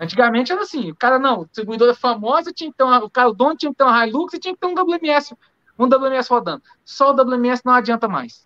[0.00, 3.72] Antigamente era assim, o cara não, distribuidora famosa tinha uma, o cara, o dono tinha
[3.72, 5.34] que ter uma Hilux e tinha que ter um WMS,
[5.78, 6.62] um WMS rodando.
[6.84, 8.44] Só o WMS não adianta mais.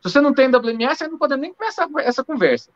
[0.00, 2.70] Se você não tem WMS, você não pode nem começar essa conversa.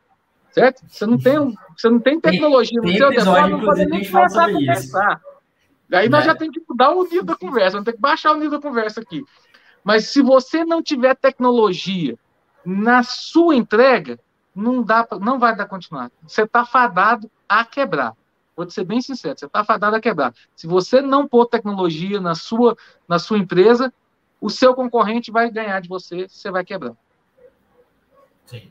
[0.53, 0.85] Certo?
[0.87, 4.45] Você não tem, você não tem tecnologia tem, no seu telefone, não pode nem começar
[4.45, 5.21] a conversar.
[5.93, 6.27] Aí nós é.
[6.27, 8.61] já temos que mudar o nível da conversa, vamos ter que baixar o nível da
[8.61, 9.25] conversa aqui.
[9.83, 12.17] Mas se você não tiver tecnologia
[12.65, 14.19] na sua entrega,
[14.55, 16.11] não dá, não vai dar continuar.
[16.23, 18.15] Você está fadado a quebrar.
[18.57, 20.33] Vou ser bem sincero, você está fadado a quebrar.
[20.55, 22.77] Se você não pôr tecnologia na sua,
[23.09, 23.93] na sua empresa,
[24.41, 26.95] o seu concorrente vai ganhar de você, você vai quebrar.
[28.47, 28.71] Sim.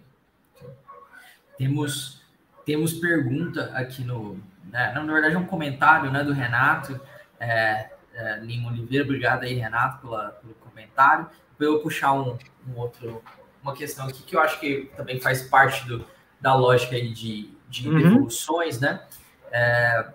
[1.57, 2.21] Temos,
[2.65, 4.39] temos pergunta aqui no.
[4.65, 6.99] Né, na verdade, é um comentário né, do Renato
[7.39, 9.03] é, é, Lima Oliveira.
[9.03, 11.27] Obrigado aí, Renato, pela, pelo comentário.
[11.59, 13.21] Vou eu puxar um, um outro
[13.63, 16.05] uma questão aqui que eu acho que também faz parte do,
[16.39, 17.97] da lógica aí de, de uhum.
[17.97, 19.01] devoluções, né?
[19.53, 20.05] É,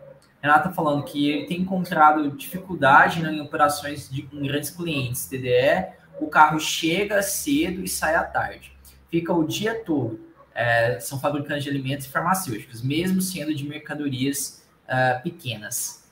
[0.43, 5.87] Renata falando que ele tem encontrado dificuldade né, em operações de, em grandes clientes, TDE,
[6.21, 8.77] o carro chega cedo e sai à tarde.
[9.09, 10.21] Fica o dia todo.
[10.55, 16.05] É, são fabricantes de alimentos e farmacêuticos, mesmo sendo de mercadorias uh, pequenas.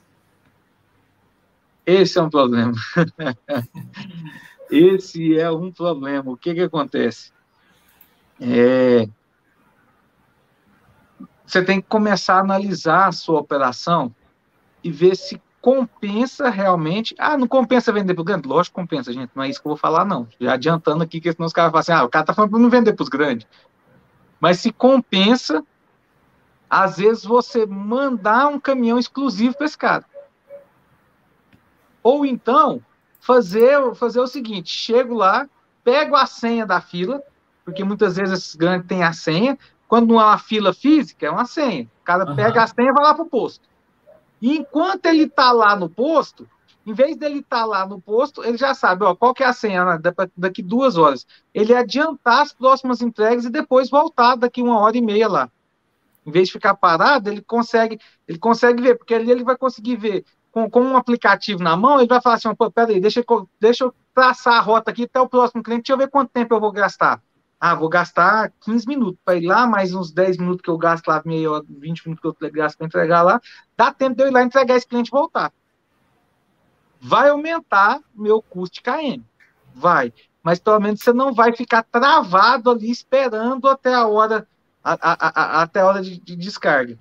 [1.84, 2.72] Esse é um problema.
[4.70, 6.30] Esse é um problema.
[6.30, 7.32] O que, que acontece?
[8.40, 9.08] É...
[11.46, 14.14] Você tem que começar a analisar a sua operação
[14.82, 17.14] e ver se compensa realmente.
[17.18, 18.48] Ah, não compensa vender para o grande?
[18.48, 19.30] Lógico que compensa, gente.
[19.34, 20.28] Não é isso que eu vou falar, não.
[20.40, 22.60] Já adiantando aqui, que senão os caras falam assim: ah, o cara está falando para
[22.60, 23.46] não vender para os grandes.
[24.40, 25.64] Mas se compensa,
[26.68, 30.04] às vezes você mandar um caminhão exclusivo para esse cara.
[32.02, 32.80] Ou então,
[33.18, 35.48] fazer, fazer o seguinte: chego lá,
[35.82, 37.20] pego a senha da fila,
[37.64, 39.58] porque muitas vezes esses grandes têm a senha.
[39.88, 41.84] Quando não é uma fila física, é uma senha.
[42.02, 42.36] O cara uhum.
[42.36, 43.68] pega a senha e vai lá para o posto.
[44.40, 46.48] E enquanto ele está lá no posto,
[46.86, 49.46] em vez dele estar tá lá no posto, ele já sabe, ó, qual que é
[49.46, 49.98] a senha né?
[50.36, 51.26] daqui duas horas.
[51.52, 55.50] Ele adiantar as próximas entregas e depois voltar daqui uma hora e meia lá.
[56.24, 59.96] Em vez de ficar parado, ele consegue, ele consegue ver, porque ali ele vai conseguir
[59.96, 63.22] ver com, com um aplicativo na mão, ele vai falar assim, pô, peraí, deixa,
[63.60, 66.54] deixa eu traçar a rota aqui até o próximo cliente, deixa eu ver quanto tempo
[66.54, 67.20] eu vou gastar.
[67.58, 71.08] Ah, vou gastar 15 minutos para ir lá, mais uns 10 minutos que eu gasto
[71.08, 73.40] lá, meia hora, 20 minutos que eu gasto para entregar lá,
[73.76, 75.52] dá tempo de eu ir lá entregar esse cliente e voltar.
[77.00, 79.24] Vai aumentar meu custo de KM.
[79.74, 80.12] Vai.
[80.42, 84.46] Mas pelo menos você não vai ficar travado ali esperando até a hora,
[84.84, 86.98] a, a, a, até a hora de, de descarga.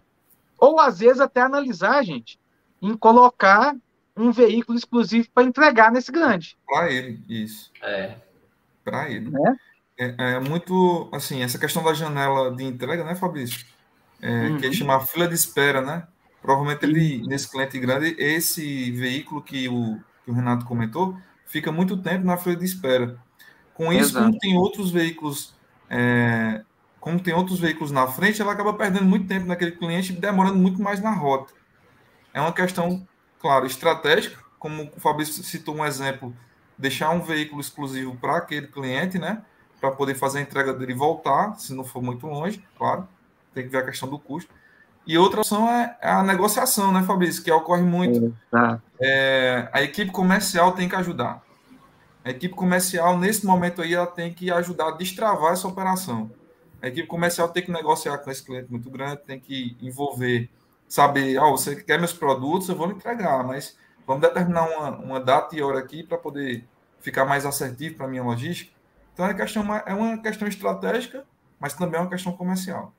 [0.57, 2.39] Ou às vezes até analisar, gente
[2.81, 3.75] em colocar
[4.15, 6.57] um veículo exclusivo para entregar nesse grande.
[6.65, 7.71] Para ele, isso.
[7.81, 8.15] É.
[8.83, 9.29] Para ele.
[9.35, 9.55] É?
[9.97, 10.39] É, é?
[10.39, 13.65] muito, assim, essa questão da janela de entrega, né, Fabrício?
[14.21, 14.57] É, uhum.
[14.57, 16.07] Que é chamar fila de espera, né?
[16.41, 21.97] Provavelmente ele, nesse cliente grande, esse veículo que o, que o Renato comentou, fica muito
[21.97, 23.17] tempo na fila de espera.
[23.73, 24.25] Com isso, Exato.
[24.25, 25.55] como tem outros veículos,
[25.89, 26.63] é,
[26.99, 30.81] como tem outros veículos na frente, ela acaba perdendo muito tempo naquele cliente, demorando muito
[30.81, 31.53] mais na rota.
[32.33, 33.07] É uma questão,
[33.39, 36.35] claro, estratégica, como o Fabrício citou um exemplo,
[36.77, 39.41] deixar um veículo exclusivo para aquele cliente, né?
[39.85, 43.07] Para poder fazer a entrega dele e voltar, se não for muito longe, claro,
[43.53, 44.51] tem que ver a questão do custo.
[45.05, 47.43] E outra opção é a negociação, né, Fabrício?
[47.43, 48.35] Que ocorre muito.
[48.99, 51.43] É, a equipe comercial tem que ajudar.
[52.23, 56.31] A equipe comercial, nesse momento aí, ela tem que ajudar a destravar essa operação.
[56.81, 60.49] A equipe comercial tem que negociar com esse cliente muito grande, tem que envolver
[60.87, 63.77] saber, oh, você quer meus produtos, eu vou lhe entregar, mas
[64.07, 66.67] vamos determinar uma, uma data e hora aqui para poder
[66.99, 68.74] ficar mais assertivo para a minha logística.
[69.15, 71.23] Então é, questão, é uma questão estratégica,
[71.57, 72.93] mas também é uma questão comercial.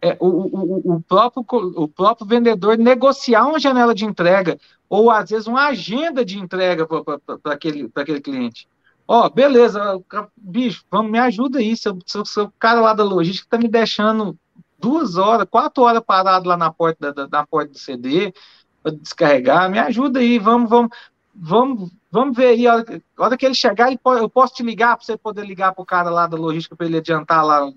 [0.00, 4.56] É, o, o, o, próprio, o próprio vendedor negociar uma janela de entrega,
[4.88, 8.68] ou às vezes uma agenda de entrega para aquele, aquele cliente.
[9.08, 10.00] Ó, oh, beleza,
[10.36, 14.38] bicho, vamos, me ajuda aí, seu, seu, seu cara lá da logística está me deixando
[14.78, 18.32] duas horas, quatro horas parado lá na porta, da, na porta do CD,
[18.80, 20.96] para descarregar, me ajuda aí, vamos, vamos,
[21.40, 24.54] vamos, vamos ver aí, a hora, a hora que ele chegar, ele pode, eu posso
[24.54, 27.44] te ligar para você poder ligar para o cara lá da logística para ele adiantar
[27.44, 27.70] lá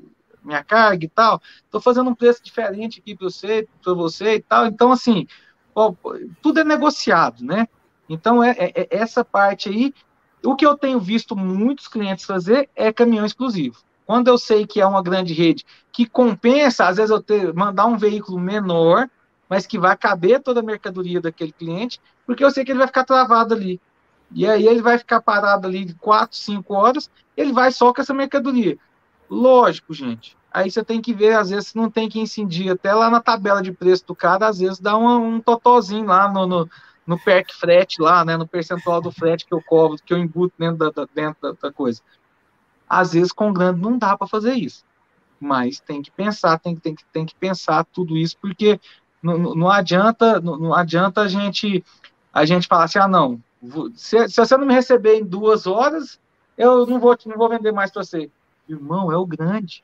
[0.44, 1.42] minha carga e tal.
[1.64, 4.66] Estou fazendo um preço diferente aqui para você, para você e tal.
[4.66, 5.28] Então, assim,
[5.76, 5.94] ó,
[6.42, 7.68] tudo é negociado, né?
[8.10, 9.94] Então, é, é, é, essa parte aí.
[10.44, 13.78] O que eu tenho visto muitos clientes fazer é caminhão exclusivo.
[14.08, 17.86] Quando eu sei que é uma grande rede que compensa, às vezes eu ter, mandar
[17.86, 19.08] um veículo menor,
[19.48, 22.02] mas que vai caber toda a mercadoria daquele cliente,
[22.32, 23.78] porque eu sei que ele vai ficar travado ali.
[24.32, 28.02] E aí ele vai ficar parado ali de 4, 5 horas, ele vai só com
[28.02, 28.78] essa mercadoria.
[29.30, 30.38] Lógico, gente.
[30.50, 33.62] Aí você tem que ver, às vezes não tem que incidir até lá na tabela
[33.62, 36.70] de preço do cara, às vezes dá uma, um totozinho lá no, no,
[37.06, 40.54] no PEC frete lá, né, no percentual do frete que eu cobro, que eu embuto
[40.58, 42.02] dentro da, dentro da, coisa.
[42.88, 44.86] Às vezes com grande não dá para fazer isso,
[45.38, 48.80] mas tem que pensar, tem, tem, tem que pensar tudo isso, porque
[49.22, 51.84] não, não adianta, não, não adianta a gente
[52.34, 53.42] a gente falar assim, ah não,
[53.96, 56.20] se, se você não me receber em duas horas,
[56.58, 58.30] eu não vou, não vou vender mais para você
[58.68, 59.84] Irmão, é o grande.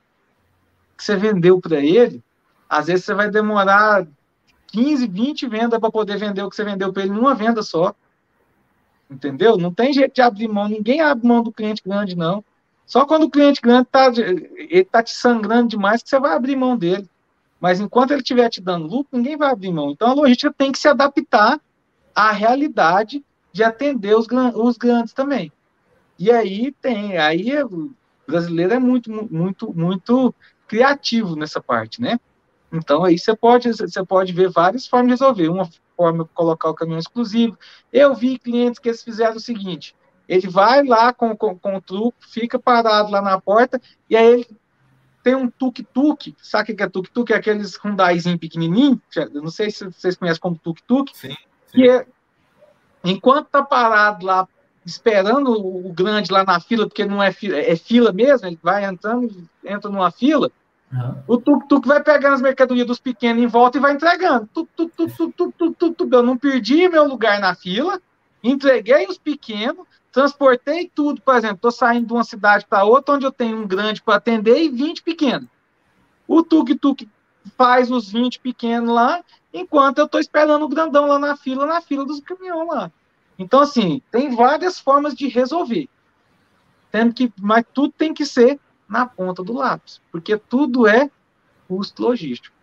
[0.96, 2.24] Que você vendeu para ele,
[2.70, 4.08] às vezes você vai demorar
[4.68, 7.94] 15, 20 vendas para poder vender o que você vendeu para ele numa venda só.
[9.10, 9.58] Entendeu?
[9.58, 12.44] Não tem jeito de abrir mão, ninguém abre mão do cliente grande, não.
[12.86, 16.78] Só quando o cliente grande está tá te sangrando demais que você vai abrir mão
[16.78, 17.10] dele.
[17.60, 19.92] Mas enquanto ele estiver te dando lucro, ninguém vai abrir mão.
[19.92, 21.60] Então a logística tem que se adaptar
[22.18, 25.52] à realidade de atender os, os grandes também.
[26.18, 27.52] E aí tem, aí
[28.28, 30.34] brasileiro é muito, muito, muito
[30.68, 32.20] criativo nessa parte, né?
[32.74, 35.48] Então aí você pode, você pode ver várias formas de resolver.
[35.48, 37.56] Uma forma é colocar o caminhão exclusivo.
[37.94, 39.96] Eu vi clientes que eles fizeram o seguinte:
[40.28, 44.26] ele vai lá com, com, com o truque, fica parado lá na porta, e aí
[44.26, 44.48] ele
[45.22, 46.36] tem um tuk-tuk.
[46.42, 47.32] Sabe o que é tuk-tuk?
[47.32, 49.00] É aqueles Hyundaizinho pequenininho.
[49.34, 51.12] Não sei se vocês conhecem como tuk-tuk.
[51.72, 52.06] Que é,
[53.04, 54.48] enquanto tá parado lá
[54.88, 58.86] esperando o grande lá na fila, porque não é fila, é fila mesmo, ele vai
[58.86, 59.30] entrando,
[59.64, 60.50] entra numa fila,
[60.92, 61.16] uhum.
[61.28, 64.48] o tuk-tuk vai pegando as mercadorias dos pequenos em volta e vai entregando.
[64.54, 66.14] Tuk, tuk, tuk, tuk, tuk, tuk, tuk, tuk.
[66.14, 68.02] Eu não perdi meu lugar na fila,
[68.42, 73.26] entreguei os pequenos, transportei tudo, por exemplo, estou saindo de uma cidade para outra, onde
[73.26, 75.50] eu tenho um grande para atender e 20 pequenos.
[76.26, 77.10] O tuk-tuk
[77.58, 79.22] faz os 20 pequenos lá,
[79.54, 82.92] enquanto eu estou esperando o grandão lá na fila, na fila dos caminhões lá.
[83.38, 85.88] Então, assim, tem várias formas de resolver.
[86.92, 91.12] Tendo que, mas tudo tem que ser na ponta do lápis, porque tudo é
[91.68, 92.56] custo logístico.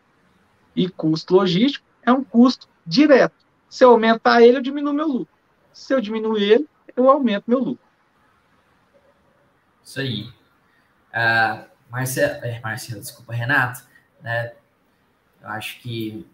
[0.75, 3.35] E custo logístico é um custo direto.
[3.69, 5.35] Se eu aumentar ele, eu diminuo meu lucro.
[5.73, 7.85] Se eu diminuir ele, eu aumento meu lucro.
[9.83, 10.23] Isso aí.
[11.11, 13.85] Uh, Marcelo, é, Marcelo, desculpa, Renato,
[14.21, 14.55] né?
[15.41, 16.27] Eu acho que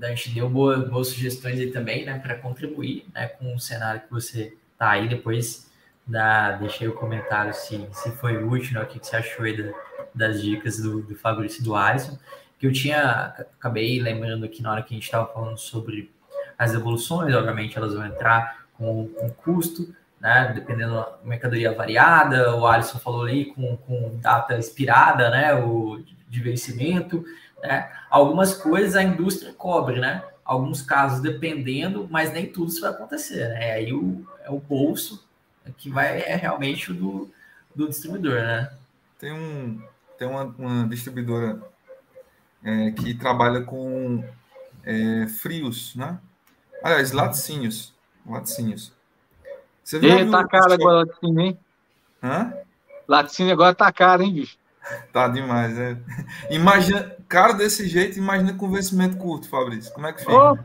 [0.00, 4.02] a gente deu boas, boas sugestões aí também, né, para contribuir né, com o cenário
[4.02, 5.08] que você tá aí.
[5.08, 5.70] Depois
[6.06, 9.56] da, deixei o comentário se, se foi útil, né, o que, que você achou aí
[9.56, 9.72] da,
[10.14, 12.18] das dicas do, do Fabrício e do Alisson.
[12.58, 16.10] Que eu tinha, acabei lembrando aqui na hora que a gente estava falando sobre
[16.56, 22.66] as evoluções, obviamente elas vão entrar com um custo, né, dependendo da mercadoria variada, o
[22.66, 27.24] Alisson falou ali com, com data expirada, né, o de vencimento,
[27.62, 27.90] né?
[28.10, 30.22] Algumas coisas a indústria cobre, né?
[30.44, 33.48] Alguns casos dependendo, mas nem tudo isso vai acontecer.
[33.48, 33.72] Né?
[33.72, 35.24] Aí o, é o bolso
[35.78, 37.30] que vai é realmente o do,
[37.74, 38.70] do distribuidor, né?
[39.18, 39.80] Tem, um,
[40.18, 41.62] tem uma, uma distribuidora
[42.64, 44.24] é, que trabalha com
[44.84, 46.18] é, frios, né?
[46.82, 47.94] Aliás, laticínios.
[48.26, 48.92] Laticínios.
[49.84, 51.58] Você viu, tá caro agora laticínio, hein?
[52.22, 52.52] Hã?
[53.06, 54.56] Laticínio agora tá caro, hein, bicho?
[55.12, 55.96] Tá demais, é.
[56.50, 59.90] Imagina, cara desse jeito, imagina com vencimento curto, Fabrício.
[59.94, 60.32] Como é que fica?
[60.34, 60.58] Oh,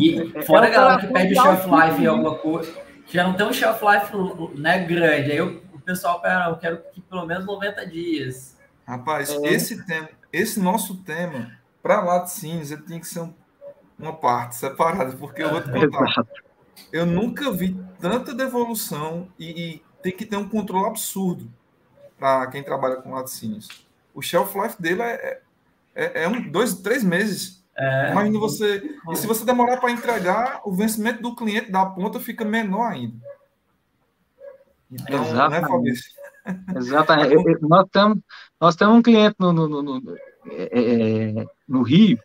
[0.00, 2.74] e é, fora a galera que perde o shelf life em alguma coisa,
[3.06, 5.32] já não tem um shelf life né, grande.
[5.32, 8.56] Aí o, o pessoal, pera, eu quero que pelo menos 90 dias.
[8.86, 9.48] Rapaz, é.
[9.48, 11.52] esse tema, esse nosso tema,
[11.82, 13.34] para laticínios, ele tem que ser um,
[13.98, 16.24] uma parte separada, porque eu vou te contar.
[16.90, 21.52] Eu nunca vi tanta devolução e, e tem que ter um controle absurdo
[22.18, 23.68] para quem trabalha com laticínios.
[24.14, 25.42] O shelf life dele é,
[25.98, 27.64] é, é um, dois, três meses.
[27.76, 28.82] É, Imagina você.
[29.10, 33.16] E se você demorar para entregar, o vencimento do cliente da ponta fica menor ainda.
[34.90, 35.62] Então, né, Exatamente.
[35.62, 36.12] né, Fabrício?
[36.76, 37.58] Exatamente.
[37.62, 38.18] nós, temos,
[38.60, 40.16] nós temos um cliente no, no, no, no,
[40.50, 42.18] é, é no Rio,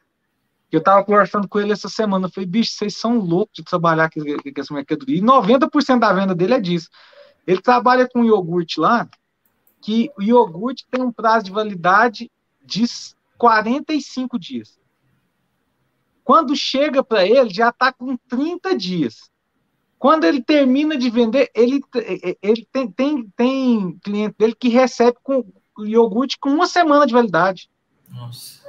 [0.69, 2.27] que eu estava conversando com ele essa semana.
[2.27, 5.17] Eu falei, bicho, vocês são loucos de trabalhar com, com essa mercadoria.
[5.17, 6.89] E 90% da venda dele é disso.
[7.45, 9.09] Ele trabalha com iogurte lá,
[9.81, 12.31] que o iogurte tem um prazo de validade
[12.63, 12.85] de
[13.37, 14.79] 45 dias.
[16.23, 19.29] Quando chega para ele, já está com 30 dias.
[19.99, 21.81] Quando ele termina de vender, ele,
[22.41, 25.45] ele tem, tem, tem cliente dele que recebe com
[25.79, 27.69] iogurte com uma semana de validade.
[28.09, 28.61] Nossa.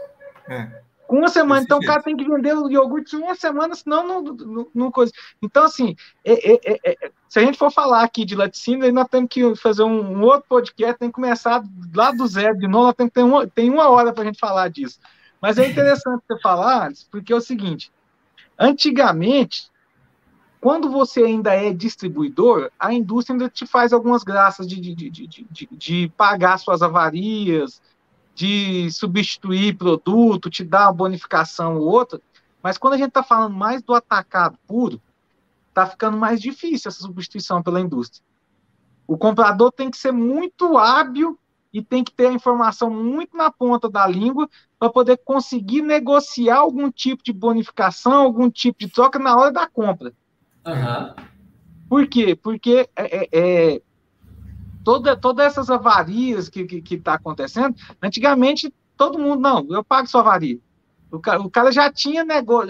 [0.48, 0.82] É.
[1.14, 1.60] Com uma semana.
[1.60, 1.90] Esse então jeito.
[1.90, 5.12] o cara tem que vender o iogurte uma semana, senão não, não, não coisa.
[5.40, 5.94] Então, assim,
[6.24, 9.54] é, é, é, é, se a gente for falar aqui de laticínio, nós temos que
[9.54, 11.62] fazer um, um, outro podcast, tem que começar
[11.94, 14.26] lá do zero de novo, nós temos que ter uma, tem uma hora para a
[14.26, 14.98] gente falar disso.
[15.40, 17.92] Mas é interessante você falar, porque é o seguinte:
[18.58, 19.70] antigamente,
[20.60, 25.26] quando você ainda é distribuidor, a indústria ainda te faz algumas graças de, de, de,
[25.28, 27.80] de, de pagar suas avarias,
[28.34, 32.20] de substituir produto, te dar uma bonificação ou outra,
[32.62, 35.00] mas quando a gente está falando mais do atacado puro,
[35.68, 38.24] está ficando mais difícil essa substituição pela indústria.
[39.06, 41.38] O comprador tem que ser muito hábil
[41.72, 46.58] e tem que ter a informação muito na ponta da língua para poder conseguir negociar
[46.58, 50.12] algum tipo de bonificação, algum tipo de troca na hora da compra.
[50.66, 51.14] Uhum.
[51.88, 52.34] Por quê?
[52.34, 53.82] Porque é, é, é
[54.84, 59.82] toda, todas essas avarias que está que, que tá acontecendo, antigamente todo mundo, não, eu
[59.82, 60.58] pago sua avaria.
[61.10, 62.62] O cara, o cara já, tinha nego,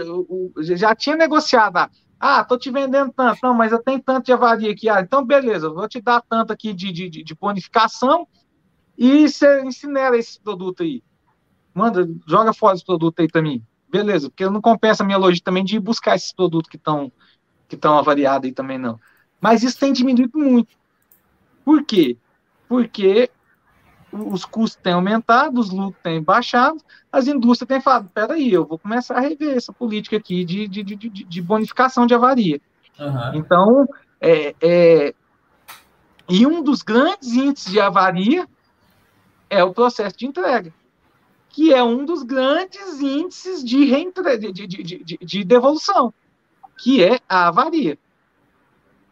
[0.61, 4.33] já tinha negociado, ah, ah, tô te vendendo tanto, não, mas eu tenho tanto de
[4.33, 8.27] avaria aqui, ah, então beleza, vou te dar tanto aqui de, de, de bonificação
[8.97, 11.03] e você incinera esse produto aí.
[11.75, 13.65] Manda, joga fora esse produto aí mim.
[13.91, 17.13] Beleza, porque não compensa a minha logística também de buscar esses produtos que estão
[17.67, 19.01] que estão avariados aí também não.
[19.41, 20.77] Mas isso tem diminuído muito.
[21.65, 22.17] Por quê?
[22.69, 23.31] Porque
[24.13, 26.79] os custos têm aumentado, os lucros têm baixado,
[27.11, 30.83] as indústrias têm falado, peraí, eu vou começar a rever essa política aqui de, de,
[30.83, 32.61] de, de bonificação de avaria.
[32.99, 33.35] Uhum.
[33.35, 33.89] Então,
[34.21, 35.15] é, é,
[36.29, 38.47] e um dos grandes índices de avaria
[39.51, 40.73] é o processo de entrega,
[41.49, 44.39] que é um dos grandes índices de, reentre...
[44.39, 46.15] de, de, de, de devolução,
[46.79, 47.99] que é a avaria.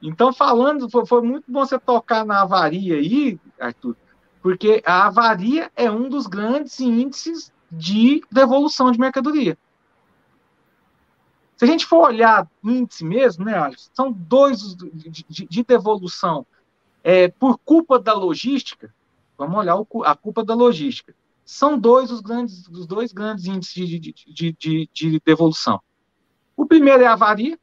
[0.02, 3.96] Então, falando, foi, foi, muito bom você tocar na avaria aí, Arthur,
[4.42, 9.56] porque a avaria é um dos grandes índices de devolução de mercadoria.
[11.56, 16.44] Se a gente for olhar índice mesmo, né, Alex, são dois de, de, de devolução.
[17.04, 18.92] É, por culpa da logística,
[19.38, 21.14] vamos olhar o, a culpa da logística.
[21.44, 25.80] São dois os grandes, os dois grandes índices de, de, de, de devolução.
[26.56, 27.58] O primeiro é a avaria,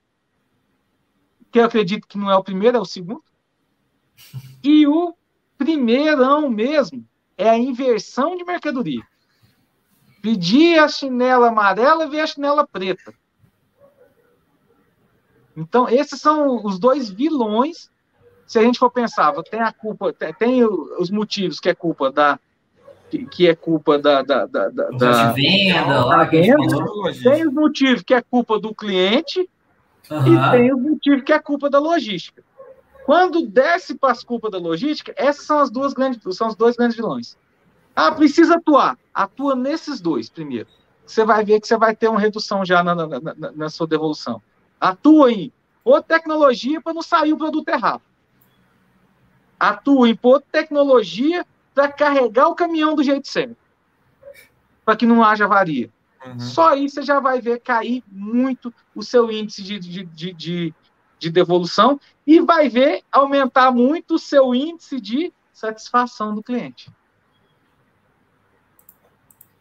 [1.51, 3.23] que eu acredito que não é o primeiro, é o segundo.
[4.63, 5.15] E o
[5.57, 7.05] primeirão mesmo
[7.37, 9.01] é a inversão de mercadoria.
[10.21, 13.13] Pedir a chinela amarela e ver a chinela preta.
[15.55, 17.89] Então, esses são os dois vilões.
[18.45, 22.39] Se a gente for pensar, tem a culpa, tem os motivos que é culpa da
[23.31, 26.55] que, é culpa da, da, da, da, da venda, lá, venda.
[27.23, 29.49] tem os motivos que é culpa do cliente
[30.09, 30.33] Uhum.
[30.33, 32.43] E tem o motivo que é a culpa da logística.
[33.05, 36.75] Quando desce para as culpas da logística, essas são as duas grandes, são os dois
[36.75, 37.37] grandes vilões.
[37.95, 38.97] Ah, precisa atuar.
[39.13, 40.67] Atua nesses dois primeiro.
[41.05, 43.87] Você vai ver que você vai ter uma redução já na, na, na, na sua
[43.87, 44.41] devolução.
[44.79, 45.51] Atua em
[45.83, 48.01] outra tecnologia para não sair o produto errado.
[49.59, 53.57] Atua em outra tecnologia para carregar o caminhão do jeito certo.
[54.85, 55.89] Para que não haja avaria.
[56.25, 56.39] Uhum.
[56.39, 60.73] Só aí você já vai ver cair muito o seu índice de, de, de, de,
[61.17, 66.91] de devolução e vai ver aumentar muito o seu índice de satisfação do cliente.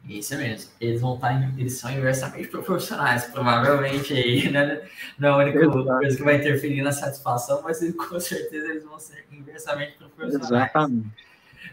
[0.09, 0.71] Isso mesmo.
[0.81, 4.89] Eles vão estar, eles são inversamente proporcionais, provavelmente aí, né?
[5.19, 5.85] Não é a única Exato.
[5.85, 10.51] coisa que vai interferir na satisfação, mas com certeza eles vão ser inversamente proporcionais.
[10.51, 11.29] Exatamente.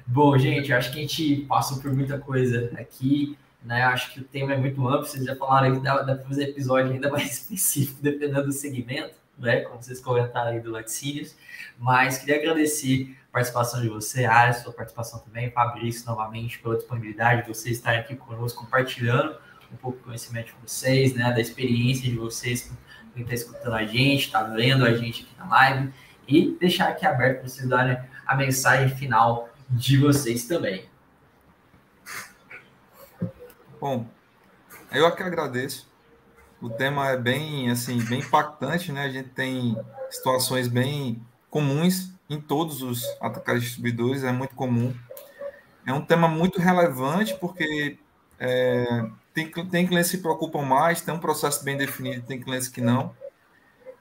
[0.06, 3.38] Bom, gente, acho que a gente passou por muita coisa aqui.
[3.66, 3.82] Né?
[3.82, 6.49] Acho que o tema é muito amplo, vocês já falaram aí dá, dá para fazer
[6.49, 9.61] episódio ainda mais específico, dependendo do segmento, né?
[9.61, 11.36] como vocês comentaram aí do laticínios.
[11.78, 17.41] Mas queria agradecer a participação de você, a sua participação também, Fabrício, novamente, pela disponibilidade
[17.41, 19.36] de vocês estarem aqui conosco, compartilhando
[19.74, 21.34] um pouco do conhecimento de vocês, né?
[21.34, 22.72] da experiência de vocês,
[23.13, 25.91] quem está escutando a gente, está vendo a gente aqui na live,
[26.28, 30.86] e deixar aqui aberto para vocês darem a mensagem final de vocês também.
[33.88, 34.08] Bom,
[34.92, 35.88] eu aqui agradeço.
[36.60, 39.04] O tema é bem, assim, bem impactante, né?
[39.04, 39.78] A gente tem
[40.10, 44.92] situações bem comuns em todos os atacados distribuidores, é muito comum.
[45.86, 48.00] É um tema muito relevante porque
[48.40, 49.06] é,
[49.36, 52.82] tem, tem clientes que se preocupam mais, tem um processo bem definido, tem clientes que
[52.82, 53.16] não.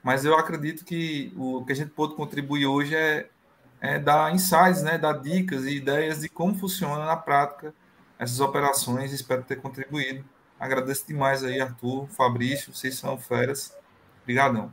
[0.03, 3.29] Mas eu acredito que o que a gente pode contribuir hoje é,
[3.83, 7.75] é dar insights, né, dar dicas e ideias de como funciona na prática
[8.19, 9.13] essas operações.
[9.13, 10.25] Espero ter contribuído.
[10.59, 13.77] Agradeço demais aí, Arthur, Fabrício, vocês são feras.
[14.23, 14.73] Obrigadão.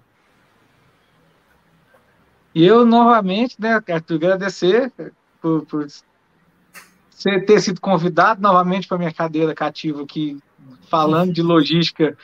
[2.53, 4.91] E eu, novamente, né, Arthur, agradecer
[5.41, 5.87] por, por
[7.09, 10.39] você ter sido convidado novamente para minha cadeira cativa aqui,
[10.89, 12.17] falando de logística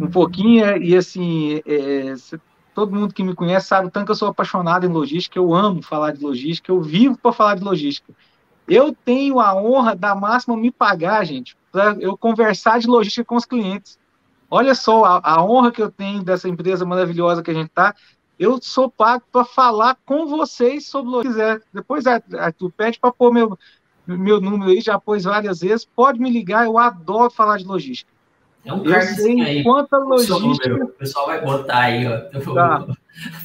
[0.00, 2.14] um pouquinho, e assim, é,
[2.74, 5.54] todo mundo que me conhece sabe o tanto que eu sou apaixonado em logística, eu
[5.54, 8.12] amo falar de logística, eu vivo para falar de logística.
[8.68, 13.36] Eu tenho a honra da máxima me pagar, gente, para eu conversar de logística com
[13.36, 13.98] os clientes.
[14.50, 17.94] Olha só a, a honra que eu tenho dessa empresa maravilhosa que a gente está
[18.38, 21.60] eu sou pago para falar com vocês sobre o que quiser.
[21.74, 23.58] Depois, Arthur, pede para pôr meu,
[24.06, 25.84] meu número aí, já pôs várias vezes.
[25.84, 28.10] Pode me ligar, eu adoro falar de logística.
[28.64, 29.64] É um eu sei aí.
[29.64, 30.84] quanta logística.
[30.84, 32.54] O pessoal vai botar aí, ó.
[32.54, 32.86] Tá.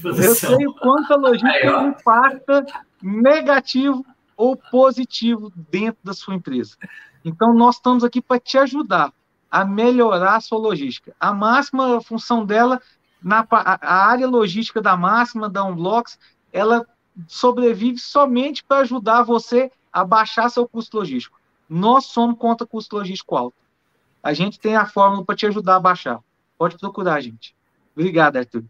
[0.03, 2.65] eu sei o quanto a logística aí, impacta
[3.01, 4.05] negativo
[4.35, 6.75] ou positivo dentro da sua empresa.
[7.23, 9.13] Então, nós estamos aqui para te ajudar
[9.49, 11.15] a melhorar a sua logística.
[11.19, 12.81] A máxima função dela
[13.21, 16.19] na a área logística da máxima da Unblocks,
[16.51, 16.85] ela
[17.27, 21.39] sobrevive somente para ajudar você a baixar seu custo logístico.
[21.69, 23.55] Nós somos contra custo logístico alto.
[24.21, 26.19] A gente tem a fórmula para te ajudar a baixar.
[26.57, 27.55] Pode procurar, gente.
[27.95, 28.63] Obrigado, Arthur.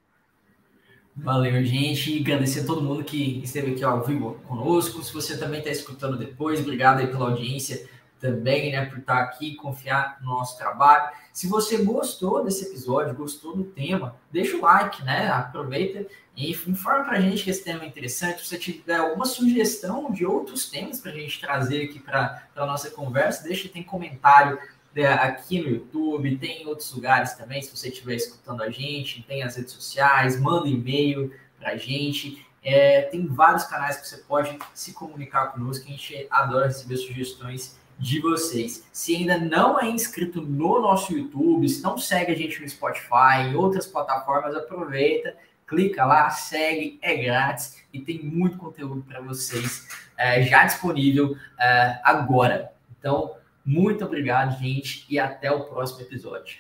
[1.16, 2.20] Valeu, gente.
[2.20, 5.04] Agradecer a todo mundo que esteve aqui ao vivo conosco.
[5.04, 7.88] Se você também está escutando depois, obrigado aí pela audiência
[8.20, 11.14] também, né, por estar aqui, confiar no nosso trabalho.
[11.34, 15.28] Se você gostou desse episódio, gostou do tema, deixa o like, né?
[15.28, 18.40] Aproveita e informa para a gente que esse tema é interessante.
[18.40, 22.66] Se você tiver alguma sugestão de outros temas para a gente trazer aqui para a
[22.66, 24.58] nossa conversa, deixa, tem comentário
[25.02, 29.42] aqui no YouTube, tem em outros lugares também, se você estiver escutando a gente, tem
[29.42, 32.46] as redes sociais, manda e-mail para a gente.
[32.64, 37.78] É, tem vários canais que você pode se comunicar conosco, a gente adora receber sugestões
[37.98, 38.88] de vocês.
[38.92, 43.50] Se ainda não é inscrito no nosso YouTube, se não segue a gente no Spotify,
[43.50, 45.36] em outras plataformas, aproveita,
[45.68, 49.88] clica lá, segue, é grátis e tem muito conteúdo para vocês
[50.18, 52.72] é, já disponível é, agora.
[53.00, 53.36] Então,
[53.66, 56.58] muito obrigado, gente, e até o próximo episódio.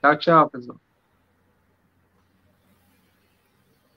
[0.00, 0.83] Tchau, tchau, pessoal.